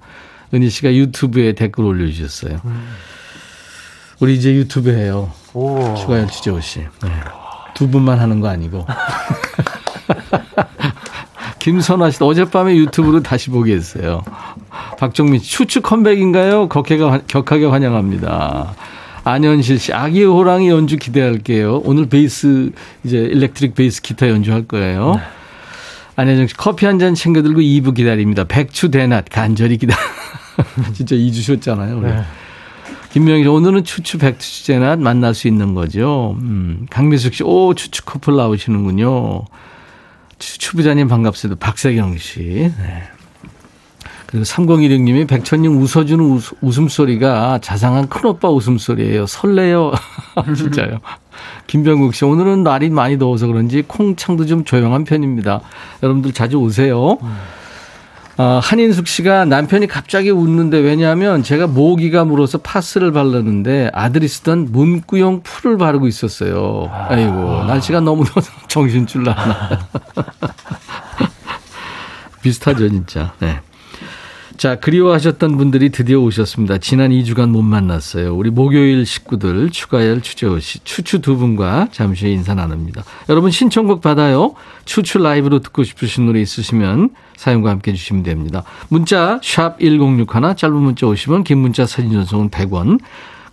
[0.54, 2.60] 은희 씨가 유튜브에 댓글 올려주셨어요.
[4.20, 5.32] 우리 이제 유튜브 해요.
[5.54, 5.96] 오.
[5.96, 6.80] 추가열 주재호 씨.
[6.80, 7.10] 네.
[7.74, 8.86] 두 분만 하는 거 아니고.
[11.66, 14.22] 김선아 씨 어젯밤에 유튜브로 다시 보게 했어요.
[15.00, 16.70] 박정민 씨, 추추 컴백인가요?
[16.70, 18.76] 격하게, 격하게 환영합니다.
[19.24, 21.82] 안현실 씨, 아기 호랑이 연주 기대할게요.
[21.84, 22.72] 오늘 베이스,
[23.04, 25.16] 이제 electric 베이스 기타 연주할 거예요.
[25.16, 25.22] 네.
[26.18, 28.44] 안혜정 씨, 커피 한 잔 챙겨들고 2부 기다립니다.
[28.44, 29.98] 백추 대낮 간절히 기다.
[30.94, 32.00] 진짜 2주 쉬었잖아요.
[32.02, 32.22] 네.
[33.12, 36.38] 김명희 씨, 오늘은 추추 백추 대낮 만날 수 있는 거죠.
[36.42, 39.46] 음, 강미숙 씨, 오, 추추 커플 나오시는군요.
[40.40, 41.60] 추 부자님 반갑습니다.
[41.66, 42.72] 박세경 씨.
[42.78, 43.04] 네.
[44.28, 49.28] 그리고 3016님이 백천님 웃어주는 웃음, 소리가 자상한 큰오빠 웃음소리예요.
[49.28, 49.94] 설레요.
[50.56, 51.00] 진짜요.
[51.68, 55.62] 김병국 씨, 오늘은 날이 많이 더워서 그런지 콩창도 좀 조용한 편입니다.
[56.02, 57.18] 여러분들 자주 오세요.
[58.38, 65.42] 어, 한인숙 씨가 남편이 갑자기 웃는데 왜냐하면 제가 모기가 물어서 파스를 바르는데 아들이 쓰던 문구용
[65.44, 66.90] 풀을 바르고 있었어요.
[66.92, 69.88] 아이고, 날씨가 너무 더워서 정신줄 나나.
[72.42, 73.34] 비슷하죠, 진짜.
[73.40, 73.62] 네.
[74.58, 76.78] 자, 그리워하셨던 분들이 드디어 오셨습니다.
[76.78, 78.34] 지난 2주간 못 만났어요.
[78.34, 83.04] 우리 목요일 식구들 추가열 추재호 씨, 추추 두 분과 잠시 인사 나눕니다.
[83.28, 84.56] 여러분 신청곡 받아요.
[84.86, 88.64] 추추 라이브로 듣고 싶으신 노래 있으시면 사연과 함께 주시면 됩니다.
[88.88, 93.00] 문자 샵 1061, 짧은 문자 50원, 긴 문자 사진 전송은 100원.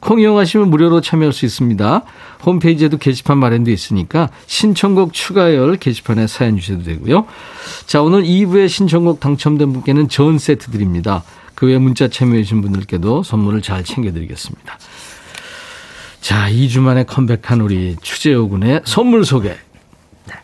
[0.03, 2.03] 콩 이용하시면 무료로 참여할 수 있습니다.
[2.45, 7.27] 홈페이지에도 게시판 마련되어 있으니까 신청곡 추가열 게시판에 사연 주셔도 되고요.
[7.87, 11.23] 자, 오늘 2부의 신청곡 당첨된 분께는 전 세트 드립니다.
[11.55, 14.79] 그 외 문자 참여해 주신 분들께도 선물을 잘 챙겨드리겠습니다.
[16.21, 19.51] 자, 2주 만에 컴백한 우리 추재호 군의 선물 소개.
[19.51, 20.35] 네.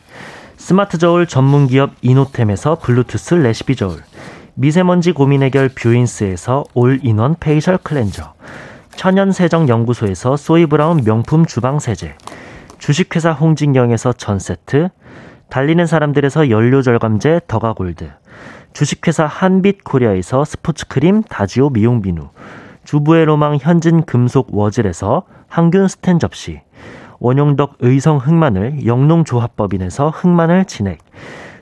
[0.57, 4.05] 스마트 저울 전문 기업 이노템에서 블루투스 레시피 저울.
[4.55, 8.35] 미세먼지 고민 해결 뷰인스에서 all-in-one facial cleanser.
[8.99, 12.17] 천연세정연구소에서 소이브라운 명품 주방세제,
[12.79, 14.89] 주식회사 홍진경에서 전세트,
[15.49, 18.11] 달리는 사람들에서 연료절감제 더가골드,
[18.73, 22.29] 주식회사 한빛코리아에서 스포츠크림 다지오 미용비누,
[22.83, 26.61] 주부의 로망 현진 금속 워즐에서 항균 스텐 접시,
[27.21, 30.99] 원용덕 의성 흑마늘 영농조합법인에서 흑마늘 진액,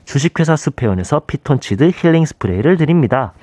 [0.05, 3.33] 주식회사 수페온에서 피톤치드 힐링 스프레이를 드립니다.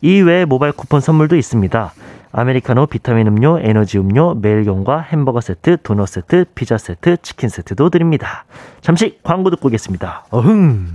[0.00, 1.92] 이외에 모바일 쿠폰 선물도 있습니다.
[2.32, 8.44] 아메리카노, 비타민 음료, 에너지 음료, 매일경과 햄버거 세트, 도넛 세트, 피자 세트, 치킨 세트도 드립니다.
[8.80, 10.26] 잠시 광고 듣고 오겠습니다.
[10.30, 10.86] 어흥!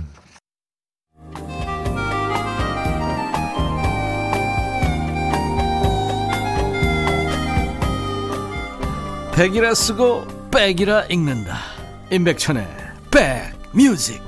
[9.36, 11.56] 백이라 쓰고 백이라 읽는다.
[12.10, 12.66] 임백천의
[13.10, 14.25] 백뮤직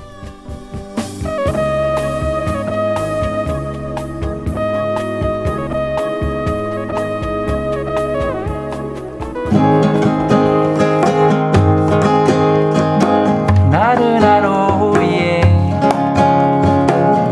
[13.88, 15.40] 나른한 오후에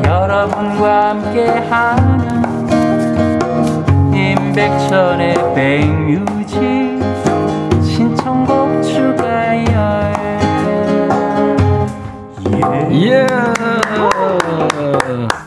[0.07, 2.57] 여러분과 함께하는
[4.14, 6.59] 임백천의 백뮤직
[7.85, 10.14] 신청곡 추가열
[13.03, 13.27] 예.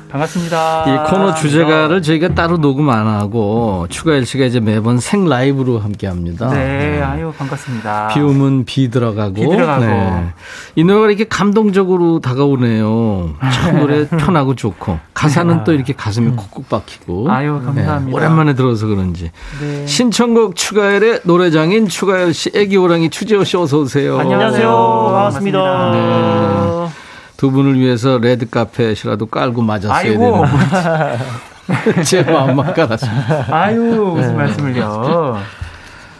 [0.09, 0.85] 반갑습니다.
[0.87, 6.07] 이 코너 주제가를 저희가 따로 녹음 안 하고 추가일 씨가 이제 매번 생 라이브로 함께
[6.07, 6.49] 합니다.
[6.49, 8.07] 네, 아유 반갑습니다.
[8.07, 9.33] 비 오면 비 들어가고.
[9.33, 9.85] 비 들어가고.
[9.85, 10.33] 네.
[10.75, 13.35] 이 노래가 이렇게 감동적으로 다가오네요.
[13.53, 14.99] 참 노래 편하고 좋고.
[15.13, 17.29] 가사는 또 이렇게 가슴에 콕콕 박히고.
[17.29, 17.99] 아유 감사합니다.
[17.99, 19.31] 네, 오랜만에 들어서 그런지.
[19.61, 19.85] 네.
[19.85, 24.17] 신청곡 추가열의 노래장인 추가열 씨, 애기 호랑이 추재호 씨 어서 오세요.
[24.19, 24.69] 안녕하세요.
[25.13, 25.91] 반갑습니다.
[25.91, 26.98] 네.
[27.39, 30.43] 두 분을 위해서 레드 카펫이라도 깔고 맞았어야 아이고.
[30.45, 32.03] 되는.
[32.03, 33.45] 제 마음만 깔았습니다.
[33.49, 33.79] 아유
[34.13, 35.39] 무슨 말씀을요.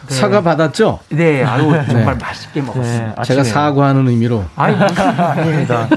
[0.08, 0.16] 네.
[0.16, 1.00] 사과 받았죠?
[1.10, 3.16] 네, 아유 정말 맛있게 먹었습니다.
[3.16, 4.46] 네, 제가 사과하는 의미로.
[4.56, 5.90] 아유 아닙니다.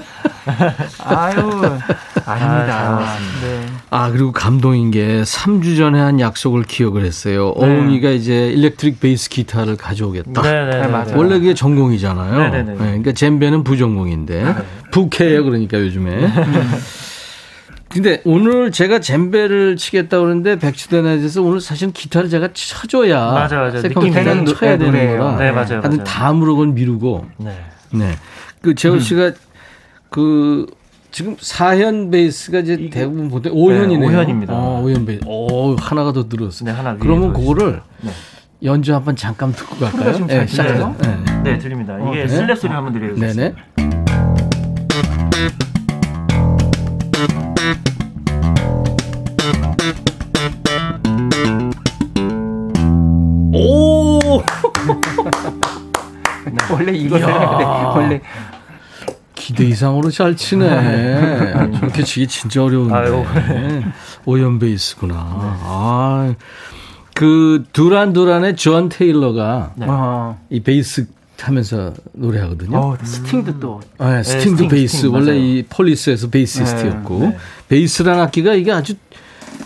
[1.06, 1.78] 아유
[2.26, 3.06] 아닙니다.
[3.42, 3.66] 네.
[3.94, 7.52] 아, 그리고 감동인 게 3주 전에 한 약속을 기억을 했어요.
[7.60, 7.66] 네.
[7.66, 10.40] 어흥이가 이제 electric 베이스 기타를 가져오겠다.
[10.40, 10.86] 네네.
[10.86, 11.12] 맞아요.
[11.14, 12.38] 원래 그게 전공이잖아요.
[12.38, 12.72] 네네네.
[12.72, 14.54] 네, 그러니까 젬베는 부전공인데
[14.92, 15.44] 부캐예요.
[15.44, 16.26] 그러니까 요즘에.
[17.90, 23.82] 근데 오늘 제가 젬베를 치겠다 그러는데 백추대낮에서 오늘 사실 기타를 제가 쳐줘야 맞아, 맞아.
[23.82, 25.18] second 느낌 기타는 있는 쳐야 되는 노래예요.
[25.18, 25.36] 거라.
[25.36, 26.04] 네, 맞아요, 하여튼 맞아요.
[26.04, 27.58] 다음으로 그걸 미루고 네.
[27.92, 28.16] 네.
[28.62, 29.32] 그 재호 씨가
[30.08, 30.64] 그
[31.12, 34.00] 지금 4현 베이스가 이제 대부분 보통 5현이네요.
[34.00, 34.54] 네, 오현입니다.
[34.54, 35.22] 어, 5현 베이스.
[35.26, 36.70] 오, 하나가 더 늘었어요.
[36.70, 38.10] 네, 하나 그러면 더 그거를 네.
[38.64, 40.14] 연주 한번 잠깐 듣고 갈까요?
[40.14, 40.96] 지금 잘 들려요?
[41.02, 41.18] 네.
[41.44, 41.98] 네, 들립니다.
[42.10, 42.34] 이게 네.
[42.34, 43.34] 슬랩 소리 한번 드려주세요.
[43.34, 43.54] 네네.
[53.54, 54.18] 오!
[56.72, 57.64] 원래 이거 해야 돼.
[57.94, 58.20] 원래
[59.42, 61.72] 기대 이상으로 잘 치네.
[61.80, 62.94] 저렇게 치기 진짜 어려운데.
[62.94, 63.24] 아유.
[64.24, 65.16] 오현 베이스구나.
[65.18, 66.34] 아,
[67.14, 71.08] 그 두란 두란의 존 테일러가 어, 이 베이스
[71.40, 72.78] 하면서 노래하거든요.
[72.78, 75.38] 어, 스팅도 또 네, 스팅도 스팅, 베이스 스팅, 원래 맞아요.
[75.40, 77.36] 이 폴리스에서 베이시스트였고 네,
[77.68, 78.94] 베이스라는 악기가 이게 아주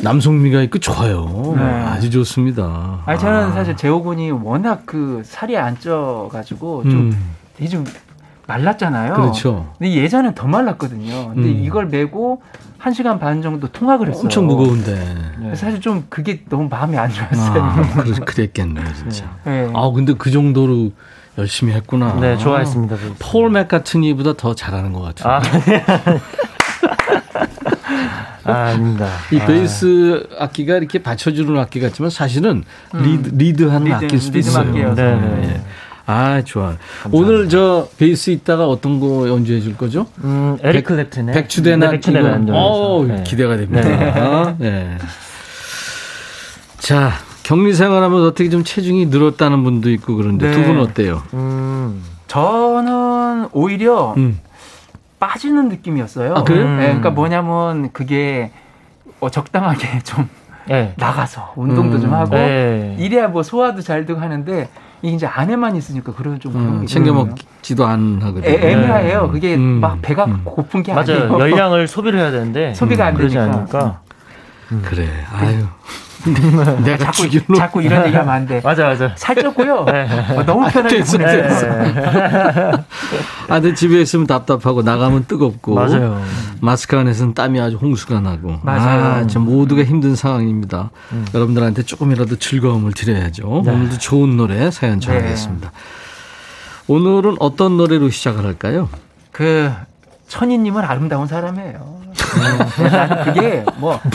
[0.01, 1.55] 남성미가 있고 좋아요.
[1.55, 1.63] 네.
[1.63, 3.03] 아주 좋습니다.
[3.05, 7.85] 아니 저는 사실 재호군이 워낙 그 살이 안 쪄가지고 좀 음, 되게 좀
[8.47, 9.15] 말랐잖아요.
[9.15, 9.73] 그렇죠.
[9.79, 11.29] 근데 예전엔 더 말랐거든요.
[11.35, 11.65] 근데 음.
[11.65, 12.43] 이걸 메고
[12.79, 14.23] 한 시간 반 정도 통학을 했어요.
[14.25, 15.15] 엄청 무거운데.
[15.39, 17.63] 그래서 사실 좀 그게 너무 마음이 안 좋았어요.
[17.63, 19.25] 아, 그랬겠네요, 진짜.
[19.45, 19.69] 네.
[19.75, 20.93] 아, 근데 그 정도로
[21.39, 22.15] 열심히 했구나.
[22.21, 22.97] 네, 좋아했습니다.
[23.19, 25.35] 폴 맥카트니보다 더 잘하는 것 같아요.
[25.35, 25.43] 아,
[28.53, 29.09] 아, 아닙니다.
[29.33, 34.69] 이 베이스 악기가 이렇게 받쳐주는 악기 같지만 사실은 리드, 리드하는 리드, 악기일 수도 리듬 있어요.
[34.69, 34.95] 악기여서.
[34.95, 35.61] 네, 네.
[36.09, 36.13] 예.
[36.13, 36.77] 아, 좋아.
[37.11, 40.07] 오늘 저 베이스 있다가 어떤 거 연주해 줄 거죠?
[40.23, 43.15] 음, 에릭 클랩튼의 백주대나 네, 어, 해서.
[43.15, 43.23] 네.
[43.25, 44.55] 기대가 됩니다.
[44.59, 44.99] 네.
[46.79, 50.55] 자, 격리 생활하면서 어떻게 좀 체중이 늘었다는 분도 있고 그런데 네.
[50.55, 51.23] 두분 어때요?
[51.35, 54.39] 음, 저는 오히려 음.
[55.19, 56.35] 빠지는 느낌이었어요.
[56.35, 56.69] 아, 그래요?
[56.77, 58.53] 네, 그러니까 뭐냐면 그게
[59.19, 60.29] 어, 적당하게 좀
[60.69, 60.93] 네.
[60.97, 62.97] 나가서 운동도 음, 좀 하고 네.
[62.99, 64.69] 이래야 뭐 소화도 잘 되고 하는데
[65.07, 67.13] 이게 이제 안에만 있으니까 그런 좀 그런 음, 게 챙겨.
[67.13, 68.45] 먹지도 안 하거든요.
[68.45, 69.31] 애, 애매해요.
[69.31, 70.41] 그게 음, 막 배가 음.
[70.45, 71.05] 고픈 게 맞아요.
[71.33, 71.39] 아니에요.
[71.39, 73.55] 열량을 소비를 해야 되는데 소비가 안 그러지 되니까.
[73.55, 74.01] 않으니까.
[74.83, 75.09] 그래.
[75.33, 75.65] 아유.
[76.85, 77.57] 내가 자꾸 죽일 놈.
[77.57, 78.61] 자꾸 이런 얘기하면 안 돼.
[78.63, 79.15] 맞아, 맞아.
[79.15, 79.85] 살쪘고요.
[79.87, 80.09] 네.
[80.37, 81.43] 어, 너무 편하게 됐어, 보내세요.
[81.43, 81.67] 됐어.
[83.49, 85.75] 아, 근데 집에 있으면 답답하고 나가면 뜨겁고.
[85.75, 86.21] 맞아요.
[86.61, 88.59] 마스크 안에서는 땀이 아주 홍수가 나고.
[88.63, 89.05] 맞아요.
[89.05, 90.91] 아, 참 모두가 힘든 상황입니다.
[91.35, 93.63] 여러분들한테 조금이라도 즐거움을 드려야죠.
[93.65, 93.73] 네.
[93.73, 95.71] 오늘도 좋은 노래 사연 전하겠습니다.
[96.89, 98.89] 오늘은 어떤 노래로 시작을 할까요?
[99.33, 99.71] 그
[100.29, 101.96] 천희님은 아름다운 사람이에요.
[102.79, 104.01] 네, 나는 그게 뭐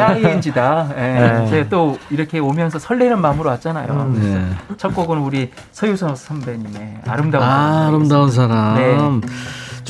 [0.00, 0.88] ING다.
[0.96, 1.00] 예.
[1.00, 1.46] 네.
[1.50, 4.12] 제가 또 이렇게 오면서 설레는 마음으로 왔잖아요.
[4.16, 4.50] 네.
[4.76, 7.58] 첫 곡은 우리 서유선 선배님의 아름다운 사람.
[7.58, 8.74] 아, 아름다운 사람.
[8.76, 9.28] 네.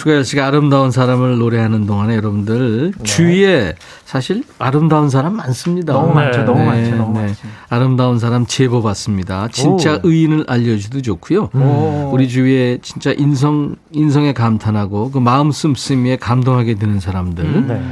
[0.01, 3.75] 추가열 씨가 아름다운 사람을 노래하는 동안에 여러분들 주위에
[4.07, 5.93] 사실 아름다운 사람 많습니다.
[5.93, 7.47] 너무 많죠, 너무 네, 많죠, 너무 많죠.
[7.69, 9.49] 아름다운 사람 제보 받습니다.
[9.53, 10.09] 진짜 오.
[10.09, 11.51] 의인을 알려주도 좋고요.
[11.55, 12.11] 오.
[12.15, 17.67] 우리 주위에 진짜 인성 인성에 감탄하고 그 마음 씀씀이에 감동하게 되는 사람들, 음.
[17.69, 17.83] 네.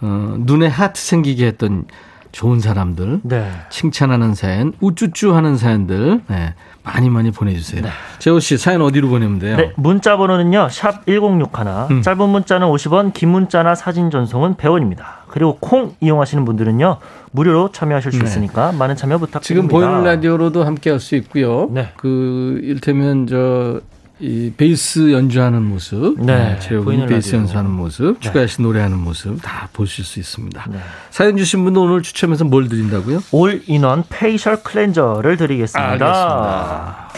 [0.00, 1.84] 어, 눈에 하트 생기게 했던
[2.32, 3.50] 좋은 사람들, 네.
[3.68, 6.54] 칭찬하는 사연, 우쭈쭈 하는 사연들, 네.
[6.84, 7.82] 많이 많이 보내주세요.
[7.82, 7.88] 네.
[8.18, 9.56] 재호 씨 사연 어디로 보내면 돼요?
[9.56, 10.68] 네, 문자 번호는요.
[10.70, 11.90] 샵 1061.
[11.90, 12.02] 음.
[12.02, 15.24] 짧은 문자는 50원, 긴 문자나 사진 전송은 100원입니다.
[15.28, 16.98] 그리고 콩 이용하시는 분들은요.
[17.32, 18.24] 무료로 참여하실 수 네.
[18.26, 19.46] 있으니까 많은 참여 부탁드립니다.
[19.46, 21.68] 지금 보이는 라디오로도 함께 할 수 있고요.
[21.72, 21.88] 네.
[21.96, 23.80] 그 일테면 저
[24.20, 27.34] 이 베이스 연주하는 모습, 네, 재욱이 네, 베이스.
[27.34, 28.20] 연주하는 모습, 네.
[28.20, 30.66] 추가씨 노래하는 모습 다 보실 수 있습니다.
[30.70, 30.78] 네.
[31.10, 33.22] 사연 주신 분도 오늘 추첨해서 뭘 드린다고요?
[33.32, 35.90] all-in-one facial cleanser를 드리겠습니다.
[35.90, 37.08] 알겠습니다.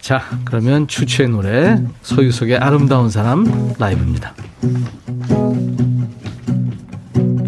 [0.00, 4.34] 자, 그러면 추추의 노래 서유석의 아름다운 사람 라이브입니다.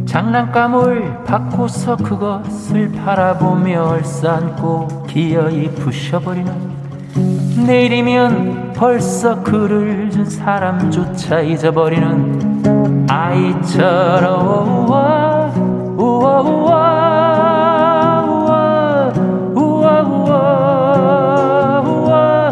[0.06, 6.81] 장난감을 바꿔서 그것을 바라보며 얼싸안고 기어이 부셔버리는
[7.66, 14.88] 내일이면 벌써 그를 준 사람조차 잊어버리는 아이처럼.
[14.88, 15.52] 우와
[15.96, 16.82] 우와 우와
[18.24, 19.22] 우와
[19.54, 20.10] 우와
[21.80, 22.50] 우와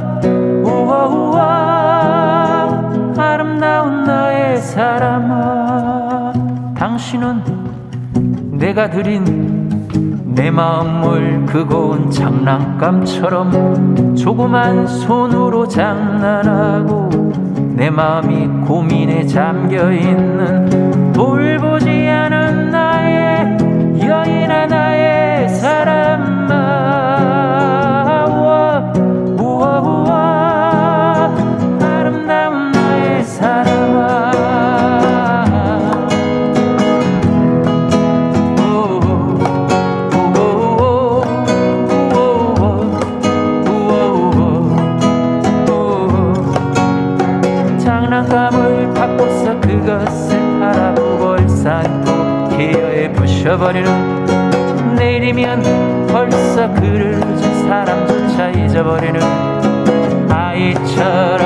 [0.62, 1.40] 우와 우와
[3.18, 6.32] 아름다운 나의 사람아
[6.76, 7.42] 당신은
[8.58, 9.49] 내가 드린
[10.34, 17.10] 내 마음을 그고운 장난감처럼 조그만 손으로 장난하고
[17.74, 23.58] 내 마음이 고민에 잠겨 있는 돌보지 않은 나의
[24.00, 24.79] 여인아 나
[53.70, 59.20] 잊어버리는 내일이면 벌써 그를 준 사람조차 잊어버리는
[60.28, 61.39] 아이처럼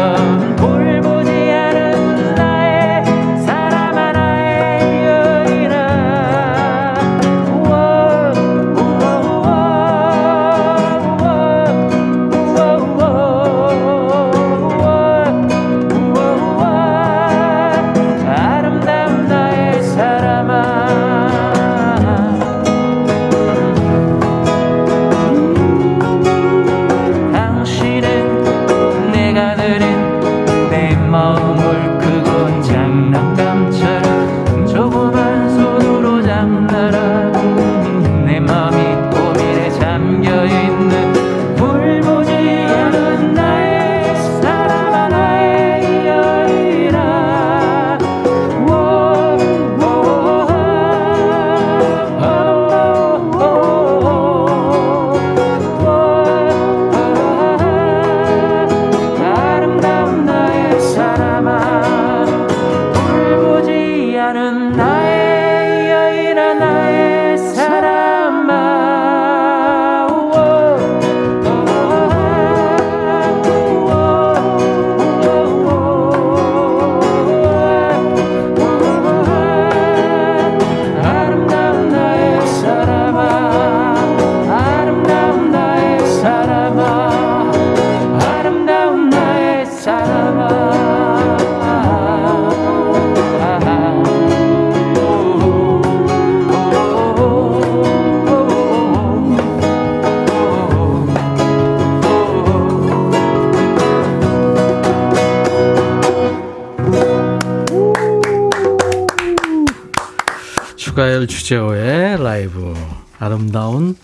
[111.45, 112.75] 주제어의 라이브
[113.19, 113.97] 아름다운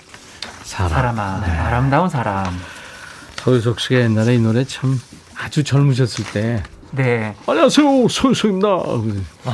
[0.63, 0.91] 사람.
[0.91, 1.51] 사람아, 네.
[1.51, 2.45] 아름다운 사람.
[3.37, 5.01] 서유석 씨가 옛날에 이 노래 참
[5.35, 6.63] 아주 젊으셨을 때.
[6.91, 7.35] 네.
[7.47, 8.69] 안녕하세요, 서유석입니다.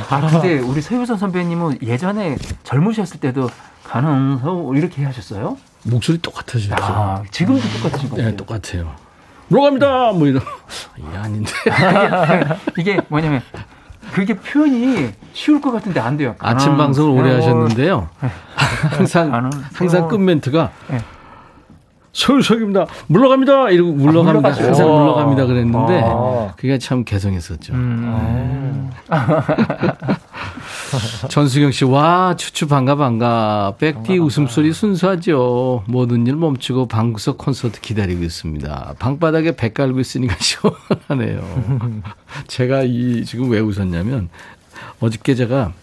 [0.09, 3.49] 아, 근데 우리 서유석 선배님은 예전에 젊으셨을 때도
[3.85, 4.41] 가능
[4.75, 5.57] 이렇게 하셨어요?
[5.83, 6.75] 목소리 똑같으시죠?
[6.77, 8.29] 아, 지금도 똑같으신 거예요?
[8.31, 8.95] 네, 똑같아요.
[9.47, 10.11] 물어갑니다!
[10.11, 10.41] 뭐 이런.
[10.99, 11.51] 이게 아닌데.
[12.77, 13.41] 이게 뭐냐면
[14.11, 16.35] 그게 표현이 쉬울 것 같은데 안 돼요.
[16.39, 18.09] 아침 아, 방송을 오래 하셨는데요.
[18.23, 18.29] 네.
[18.89, 20.97] 항상 항상 끝 멘트가 네.
[22.11, 22.87] 서울석입니다.
[23.05, 23.69] 물러갑니다.
[23.69, 24.49] 이러고 물러갑니다.
[24.49, 25.45] 아, 항상 물러갑니다.
[25.45, 26.53] 그랬는데 아.
[26.57, 27.73] 그게 참 개성있었죠.
[27.73, 28.89] 음.
[29.09, 29.43] 아.
[31.29, 33.75] 전수경 씨, 와, 추추 반가 반가.
[33.77, 35.83] 백디 웃음소리 순수하죠.
[35.85, 38.95] 모든 일 멈추고 방구석 콘서트 기다리고 있습니다.
[38.97, 42.01] 방바닥에 배 깔고 있으니까 시원하네요.
[42.47, 44.29] 제가 이 지금 왜 웃었냐면
[44.99, 45.73] 어저께 제가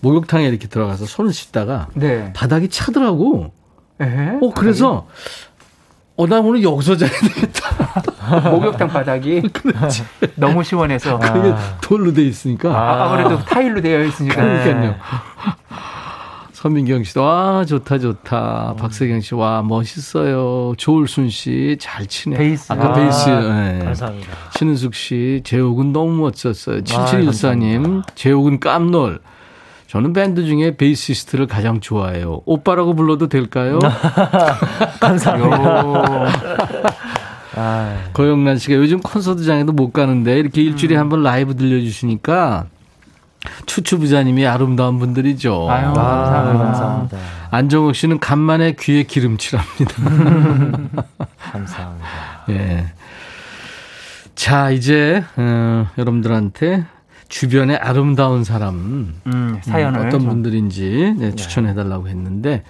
[0.00, 2.32] 목욕탕에 이렇게 들어가서 손을 씻다가 네.
[2.32, 3.52] 바닥이 차더라고.
[4.00, 4.38] 에헤?
[4.42, 5.06] 어 그래서
[6.16, 8.50] 어, 나 오늘 여기서 자야 되겠다.
[8.50, 9.42] 목욕탕 바닥이
[10.36, 11.18] 너무 시원해서.
[11.18, 11.78] 그게 아.
[11.80, 12.70] 돌로 돼 있으니까.
[12.70, 14.36] 아, 아무래도 타일로 되어 있으니까.
[14.36, 14.94] 그러니까요.
[16.60, 18.70] 서민경 씨도 와 좋다 좋다.
[18.72, 18.76] 음.
[18.76, 20.72] 박세경 씨 와 멋있어요.
[20.78, 22.38] 조울순 씨 잘 치네.
[22.38, 22.72] 베이스.
[22.72, 23.28] 아까 아, 베이스.
[23.28, 23.80] 네.
[23.84, 24.28] 감사합니다.
[24.56, 26.80] 신은숙 씨 제옥은 너무 멋졌어요.
[26.82, 29.20] 7714님 아, 제옥은 깜놀.
[29.86, 32.40] 저는 밴드 중에 베이시스트를 가장 좋아해요.
[32.46, 33.78] 오빠라고 불러도 될까요?
[34.98, 35.84] 감사합니다.
[38.14, 41.00] 고영란 씨가 요즘 콘서트장에도 못 가는데 이렇게 일주일에 음.
[41.00, 42.66] 한번 라이브 들려주시니까
[43.66, 45.70] 추추부자님이 아름다운 분들이죠.
[45.70, 46.64] 아유, 감사합니다.
[46.64, 47.18] 감사합니다.
[47.50, 49.94] 안정욱 씨는 간만에 귀에 기름칠합니다.
[51.52, 52.06] 감사합니다.
[52.50, 52.86] 예.
[54.34, 56.84] 자, 이제, 어, 여러분들한테
[57.28, 60.28] 주변에 아름다운 사람 음, 사연을 음, 어떤 좀.
[60.28, 61.34] 분들인지 네, 네.
[61.34, 62.62] 추천해 달라고 했는데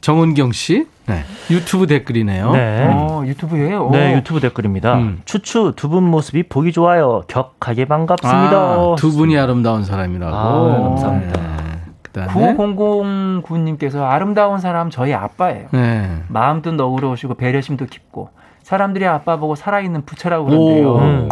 [0.00, 1.22] 정은경 씨 네.
[1.50, 2.50] 유튜브 댓글이네요.
[2.52, 2.88] 네.
[2.90, 3.90] 어, 유튜브예요.
[3.90, 4.94] 네, 유튜브 댓글입니다.
[4.94, 5.22] 음.
[5.24, 7.22] 추추 두 분 모습이 보기 좋아요.
[7.28, 8.56] 격하게 반갑습니다.
[8.56, 10.34] 아, 두 분이 아름다운 사람이라고.
[10.34, 11.40] 아, 감사합니다.
[11.40, 12.24] 네.
[12.26, 15.66] 9009님께서 아름다운 사람 저희 아빠예요.
[15.72, 16.08] 네.
[16.28, 18.30] 마음도 너그러우시고 배려심도 깊고
[18.62, 21.28] 사람들이 아빠 보고 살아있는 부처라고 그러는데요.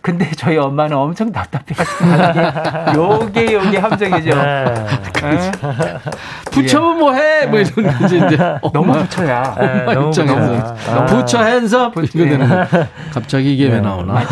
[0.00, 0.02] 음.
[0.02, 3.20] 근데 저희 엄마는 엄청 답답해 하시더라고요.
[3.24, 4.34] 요게 요게 함정이죠.
[4.34, 4.64] 네.
[5.22, 5.52] 네.
[6.50, 7.46] 부처면 뭐해?
[7.46, 8.20] 뭐 이런 거 이제
[8.72, 9.54] 너무 부처야.
[9.58, 11.04] 네, 엄마 입장에서 아.
[11.06, 12.48] 부처 핸섭 이거 되는
[13.12, 13.74] 갑자기 이게 네.
[13.74, 14.24] 왜 나오나?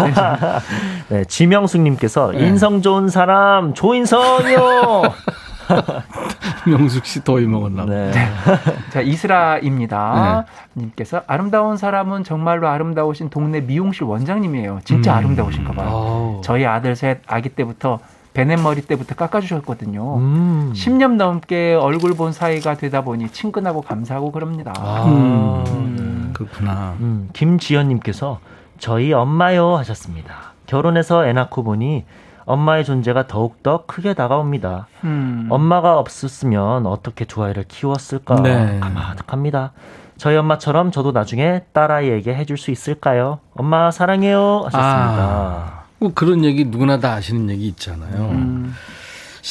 [1.08, 2.46] 네, 지명숙님께서 네.
[2.46, 5.02] 인성 좋은 사람 조인성이요.
[6.66, 7.90] 명숙 씨 더위 먹었나 봐.
[7.90, 8.12] 네.
[8.90, 10.46] 자, 이스라입니다.
[10.74, 10.82] 네.
[10.82, 14.80] 님께서 아름다운 사람은 정말로 아름다우신 동네 미용실 원장님이에요.
[14.84, 15.18] 진짜 음.
[15.18, 15.88] 아름다우신가 봐요.
[15.88, 16.40] 오.
[16.42, 18.00] 저희 아들 셋 아기 때부터
[18.34, 20.18] 베넷머리 때부터 깎아주셨거든요.
[20.18, 20.72] 음.
[20.74, 24.72] 10년 넘게 얼굴 본 사이가 되다 보니 친근하고 감사하고 그럽니다.
[24.76, 26.30] 아, 음.
[26.34, 26.94] 그렇구나.
[27.00, 27.30] 음.
[27.32, 28.38] 김지연님께서
[28.78, 30.52] 저희 엄마요 하셨습니다.
[30.66, 32.04] 결혼해서 애 낳고 보니
[32.48, 34.86] 엄마의 존재가 더욱더 크게 다가옵니다.
[35.04, 35.48] 음.
[35.50, 38.80] 엄마가 없었으면 어떻게 두 아이를 키웠을까 네.
[38.80, 39.72] 가마득합니다.
[40.16, 43.38] 저희 엄마처럼 저도 나중에 딸아이에게 해줄 수 있을까요?
[43.54, 44.80] 엄마 사랑해요 하셨습니다.
[44.80, 48.30] 아, 뭐 그런 얘기 누구나 다 아시는 얘기 있잖아요.
[48.30, 48.74] 음.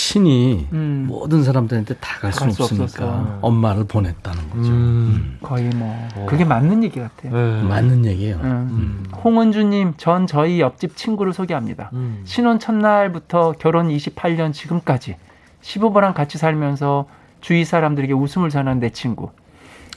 [0.02, 1.06] 신이 음.
[1.10, 3.40] 모든 사람들한테 다 갈 수 없으니까 없었어.
[3.42, 4.70] 엄마를 보냈다는 거죠.
[4.70, 4.76] 음.
[4.76, 5.38] 음.
[5.42, 6.28] 거의 뭐 오.
[6.28, 7.34] 그게 맞는 얘기 같아요.
[7.34, 7.64] 네.
[7.64, 8.36] 맞는 얘기예요.
[8.36, 8.44] 음.
[8.44, 9.04] 음.
[9.24, 11.90] 홍은주님, 전 저희 옆집 친구를 소개합니다.
[11.94, 12.22] 음.
[12.26, 15.16] 신혼 첫날부터 결혼 28년 지금까지
[15.62, 17.08] 시부모랑 같이 살면서
[17.42, 19.32] 주위 사람들에게 웃음을 전하는 내 친구.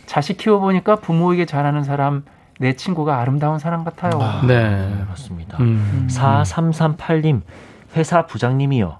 [0.06, 2.24] 자식 키워보니까 부모에게 잘하는 사람
[2.58, 4.12] 내 친구가 아름다운 사람 같아요.
[4.18, 5.58] 아, 네, 맞습니다.
[5.60, 6.08] 음.
[6.10, 7.42] 4338님,
[7.96, 8.96] 회사 부장님이요.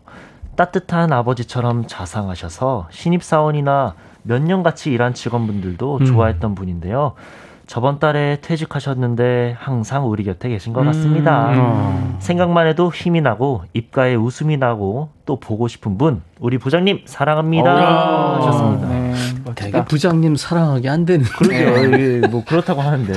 [0.65, 6.05] 따뜻한 아버지처럼 자상하셔서 신입사원이나 몇 년 같이 일한 직원분들도 음.
[6.05, 7.15] 좋아했던 분인데요.
[7.67, 11.53] 저번 달에 퇴직하셨는데 항상 우리 곁에 계신 것 같습니다.
[11.53, 12.17] 음.
[12.19, 18.89] 생각만 해도 힘이 나고 입가에 웃음이 나고 또 보고 싶은 분 우리 부장님 사랑합니다 하셨습니다.
[18.89, 19.15] 네,
[19.55, 21.91] 되게 부장님 사랑하기 안 되는 그러게요.
[21.91, 22.29] 네.
[22.29, 23.13] 뭐 그렇다고 하는데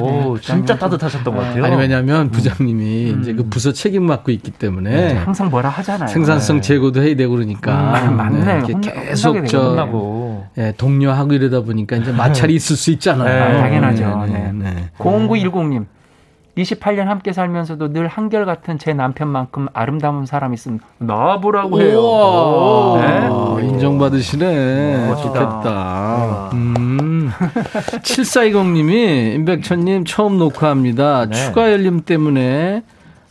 [0.00, 1.64] 오 네, 진짜 따뜻하셨던 것 같아요.
[1.64, 2.30] 아니 왜냐하면 음.
[2.30, 3.20] 부장님이 음.
[3.20, 6.08] 이제 그 부서 책임 맡고 있기 때문에 네, 항상 뭐라 하잖아요.
[6.08, 6.62] 생산성 네.
[6.62, 8.62] 제고도 해야 되고 그러니까 음, 맞네.
[8.80, 13.52] 계속 저 예, 동료하고 이러다 보니까 이제 마찰이 있을 수 있잖아요.
[13.54, 14.26] 네, 당연하죠.
[14.26, 14.90] 네, 네.
[14.98, 15.86] 0910님
[16.58, 23.58] 28년 함께 살면서도 늘 한결같은 제 남편만큼 아름다운 사람 있으면 나와보라고 해요.
[23.60, 23.66] 네?
[23.66, 25.14] 인정받으시네.
[25.22, 26.50] 좋겠다.
[26.54, 27.30] 음.
[28.02, 31.26] 7420님이 임백천님 처음 녹화합니다.
[31.26, 31.34] 네.
[31.36, 32.82] 추가 열림 때문에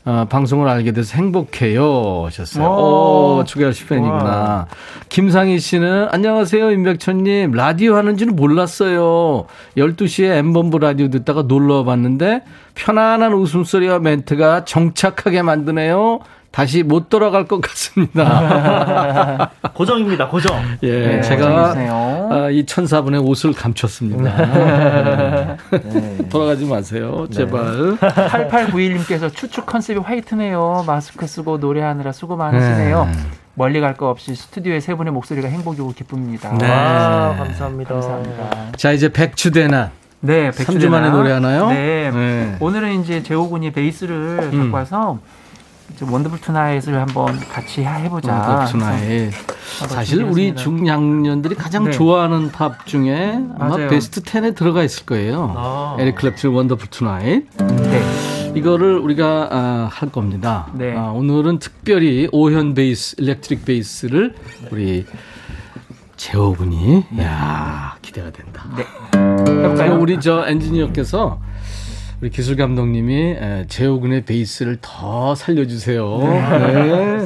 [0.08, 2.24] 어, 방송을 알게 돼서 행복해요.
[2.28, 2.66] 하셨어요.
[2.66, 4.68] 오, 추가열 씨 팬이구나.
[5.10, 6.72] 김상희 씨는 안녕하세요.
[6.72, 7.52] 임백천님.
[7.52, 9.48] 라디오 하는지는 몰랐어요.
[9.76, 12.44] 12시에 엠범브 라디오 듣다가 놀러 봤는데
[12.74, 16.20] 편안한 웃음소리와 멘트가 정착하게 만드네요.
[16.58, 19.52] 다시 못 돌아갈 것 같습니다.
[19.76, 20.60] 고정입니다, 고정.
[20.82, 21.76] 예, 네, 제가
[22.32, 25.58] 아, 이 천사분의 옷을 감췄습니다.
[25.70, 26.18] 네.
[26.30, 27.92] 돌아가지 마세요, 제발.
[27.92, 27.98] 네.
[28.00, 30.84] 8891님께서 추측 컨셉이 화이트네요.
[30.88, 33.06] 마스크 쓰고 노래하느라 수고 많으시네요.
[33.06, 33.12] 네.
[33.54, 36.58] 멀리 갈 거 없이 스튜디오에 세 분의 목소리가 행복이고 기쁩니다.
[36.58, 36.66] 네.
[36.72, 37.94] 아, 감사합니다.
[37.94, 38.72] 감사합니다.
[38.78, 39.92] 자, 이제 백추대나.
[40.22, 41.70] 네, 백주대 3주 만에 노래하나요?
[41.70, 42.10] 네.
[42.12, 42.56] 네.
[42.60, 44.60] 오늘은 이제 재호군이 베이스를 음.
[44.64, 45.20] 갖고 와서
[46.06, 48.32] Wonderful Tonight을 한번 같이 해보자.
[48.34, 49.32] Wonderful Tonight.
[49.88, 51.92] 사실 우리 중장년들이 가장 네.
[51.92, 53.90] 좋아하는 팝 중에 아마 맞아요.
[53.90, 55.54] 베스트 10에 들어가 있을 거예요.
[55.58, 55.96] 아.
[56.00, 57.46] 에릭 클랩튼 Wonderful Tonight.
[57.58, 58.54] 네.
[58.56, 60.68] 이거를 우리가 아, 할 겁니다.
[60.74, 60.96] 네.
[60.96, 64.36] 아, 오늘은 특별히 오현 베이스, electric 베이스를
[64.72, 65.06] 우리
[66.16, 67.24] 재호 군이 네.
[67.24, 68.66] 야 기대가 된다.
[68.76, 69.88] 네.
[69.90, 71.40] 우리 저 엔지니어께서
[72.20, 73.36] 우리 기술 감독님이
[73.68, 76.18] 재호 군의 베이스를 더 살려주세요.
[76.18, 77.26] 네.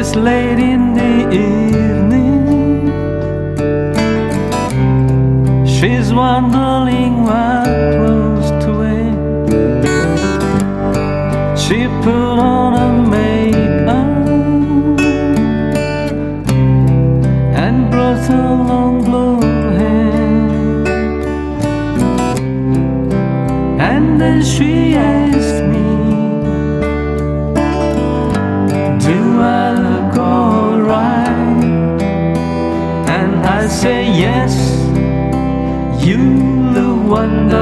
[0.00, 2.86] It's late in the evening.
[5.66, 7.64] She's wondering what
[7.96, 9.12] clothes to wear.
[11.56, 14.28] She put on a makeup
[17.64, 19.40] and brought her long blue
[19.78, 20.86] hair.
[23.80, 25.27] And then she asked.
[37.48, 37.54] 투,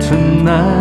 [0.00, 0.75] 쓰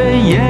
[0.00, 0.41] 리, 포.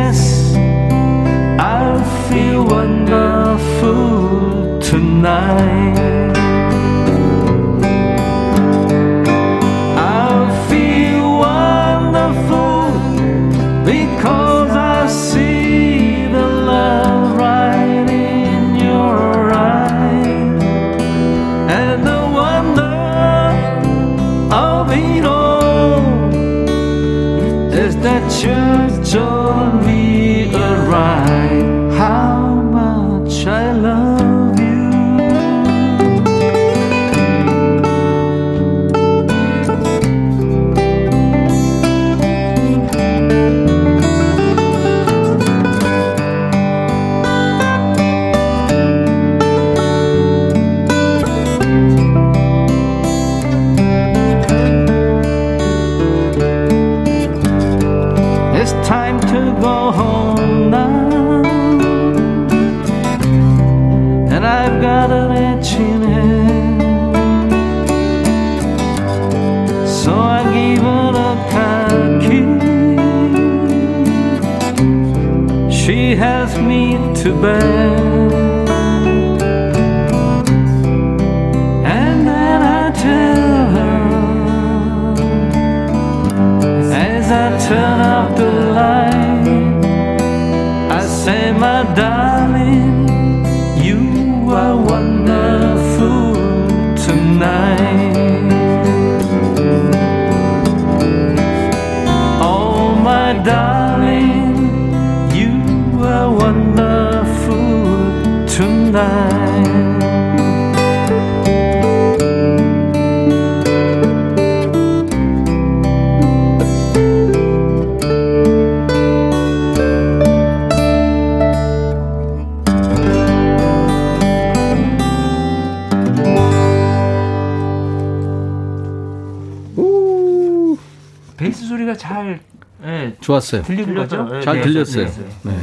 [133.23, 133.63] 좋았어요.
[133.63, 134.25] 들린 거죠?
[134.25, 135.07] 네, 잘 네, 들렸어요.
[135.43, 135.57] 네.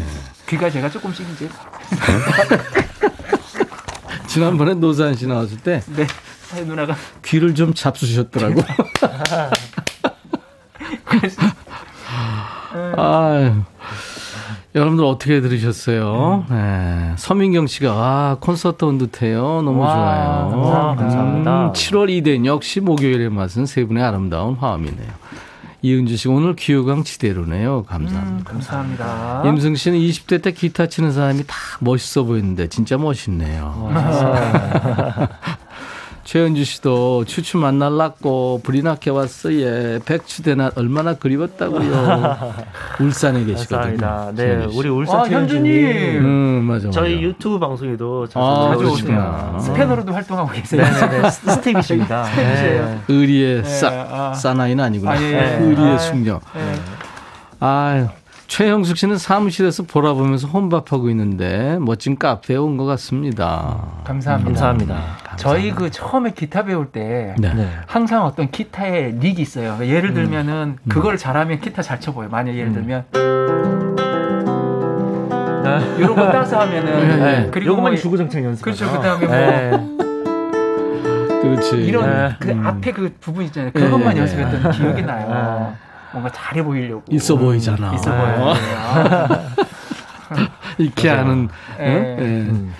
[0.48, 1.48] 귀가 제가 조금씩 이제.
[4.28, 5.82] 지난번에 노사연 씨 나왔을 때.
[5.96, 6.08] 네.
[6.64, 6.96] 누나가.
[7.24, 8.62] 귀를 좀 잡수셨더라고.
[12.98, 13.54] 아유.
[14.76, 16.46] 여러분들 어떻게 들으셨어요?
[16.50, 16.56] 음.
[16.56, 17.14] 네.
[17.18, 19.62] 서민경 씨가 아 콘서트 온 듯해요.
[19.64, 19.94] 너무 와,
[20.50, 20.96] 좋아요.
[20.98, 21.68] 감사합니다.
[21.68, 25.10] 음, 7월 2대 역시 목요일의 맛은 세 분의 아름다운 화음이네요.
[25.82, 27.84] 이은주 씨 오늘 기후강 지대로네요.
[27.84, 28.40] 감사합니다.
[28.40, 29.44] 음, 감사합니다.
[29.46, 33.90] 임승 씨는 20대 때 기타 치는 사람이 다 멋있어 보이는데 진짜 멋있네요.
[36.30, 39.52] 최은주 씨도 추추 만날랐고 불이 나게 왔어.
[39.52, 42.54] 예 백추대낮 얼마나 그리웠다고요.
[43.02, 44.34] 울산에 계시거든요.
[44.36, 46.24] 네 우리 울산 아, 현주님!
[46.24, 47.24] 음 맞아 저희 맞아.
[47.24, 50.84] 유튜브 방송에도 자주, 아, 자주 오세요 스패너로도 활동하고 계세요.
[50.84, 51.32] 네네네.
[51.32, 52.26] 스텝이십니다.
[52.38, 53.00] 네.
[53.08, 54.08] 의리의 싸 네.
[54.12, 54.34] 아.
[54.36, 55.14] 싸나이는 아니구나.
[55.14, 55.58] 아, 예.
[55.60, 56.40] 의리의 아, 숙녀.
[56.56, 56.76] 예.
[57.60, 58.08] 아유
[58.50, 63.78] 최형숙 씨는 사무실에서 보라보면서 혼밥하고 있는데 멋진 카페에 온 것 같습니다.
[64.06, 64.48] 감사합니다.
[64.50, 65.04] 감사합니다.
[65.38, 67.54] 저희 그 처음에 기타 배울 때 네.
[67.54, 67.70] 네.
[67.86, 69.78] 항상 어떤 기타의 릭이 있어요.
[69.82, 70.14] 예를 음.
[70.16, 70.90] 들면은 음.
[70.90, 72.30] 그걸 잘하면 기타 잘 쳐보여요.
[72.32, 72.74] 만약 예를 음.
[72.74, 73.06] 들면
[75.64, 75.96] 네.
[76.00, 77.50] 이런 거 따서 하면은 네.
[77.52, 78.64] 그리고 요거만 뭐, 주구장창 연습.
[78.64, 78.90] 그렇죠.
[78.92, 79.72] 그다음에 뭐 네.
[81.44, 81.76] 그렇지.
[81.86, 82.66] 이런 그 음.
[82.66, 83.72] 앞에 그 부분 있잖아요.
[83.74, 85.76] 그것만 연습했던 기억이 나요.
[86.12, 87.04] 뭔가 잘해 보이려고.
[87.10, 87.94] 있어 보이잖아.
[87.94, 88.54] 있어 보여요.
[90.78, 91.50] 이렇게 하는.
[91.80, 92.74] 음.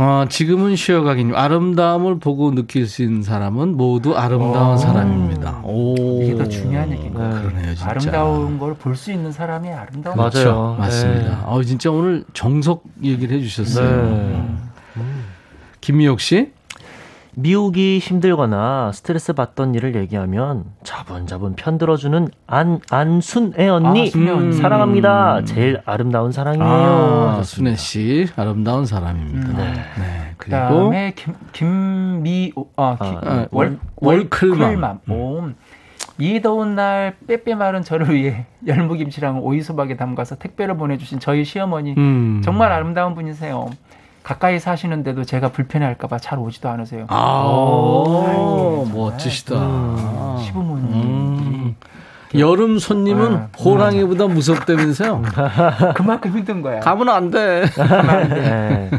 [0.00, 4.76] 어, 지금은 쉬어가긴 아름다움을 보고 느낄 수 있는 사람은 모두 아름다운 오.
[4.76, 5.60] 사람입니다.
[5.64, 6.22] 오.
[6.22, 7.18] 이게 더 중요한 얘기인 네.
[7.18, 7.90] 그러네요, 진짜.
[7.90, 10.52] 아름다운 걸 볼 수 있는 사람이 아름다운 그렇죠.
[10.52, 10.76] 맞아요.
[10.78, 11.28] 맞습니다.
[11.30, 11.36] 네.
[11.46, 14.02] 어, 진짜 오늘 정석 얘기를 해주셨어요.
[14.06, 14.56] 네.
[14.98, 15.24] 음.
[15.80, 16.52] 김미옥 씨?
[17.38, 24.10] 미우기 힘들거나 스트레스 받던 일을 얘기하면 자분자분 편들어주는 안, 안순애 언니.
[24.12, 24.50] 아, 음.
[24.50, 25.44] 사랑합니다.
[25.44, 26.66] 제일 아름다운 사랑이에요.
[26.66, 28.26] 아, 순애 씨.
[28.34, 29.48] 아름다운 사람입니다.
[29.50, 29.56] 음.
[29.56, 29.72] 네.
[29.72, 30.34] 네.
[30.36, 30.56] 그리고.
[30.56, 35.00] 그다음에 김, 김미, 아, 아, 아 월, 월클맘.
[35.06, 35.54] 월 음.
[36.18, 41.94] 이 더운 날 빼빼 마른 저를 위해 열무김치랑 오이소박에 담가서 택배를 보내주신 저희 시어머니.
[41.96, 42.42] 음.
[42.44, 43.70] 정말 아름다운 분이세요.
[44.28, 47.06] 가까이 사시는데도 제가 불편해할까봐 잘 오지도 않으세요.
[47.08, 49.54] 아, 오, 멋지시다.
[49.54, 50.92] 음, 시부모님.
[50.92, 51.76] 음.
[52.34, 55.22] 여름 손님은 아, 호랑이보다 무섭다면서요?
[55.96, 56.80] 그만큼 힘든 거야.
[56.80, 57.64] 가면 안 돼.
[58.28, 58.90] 네.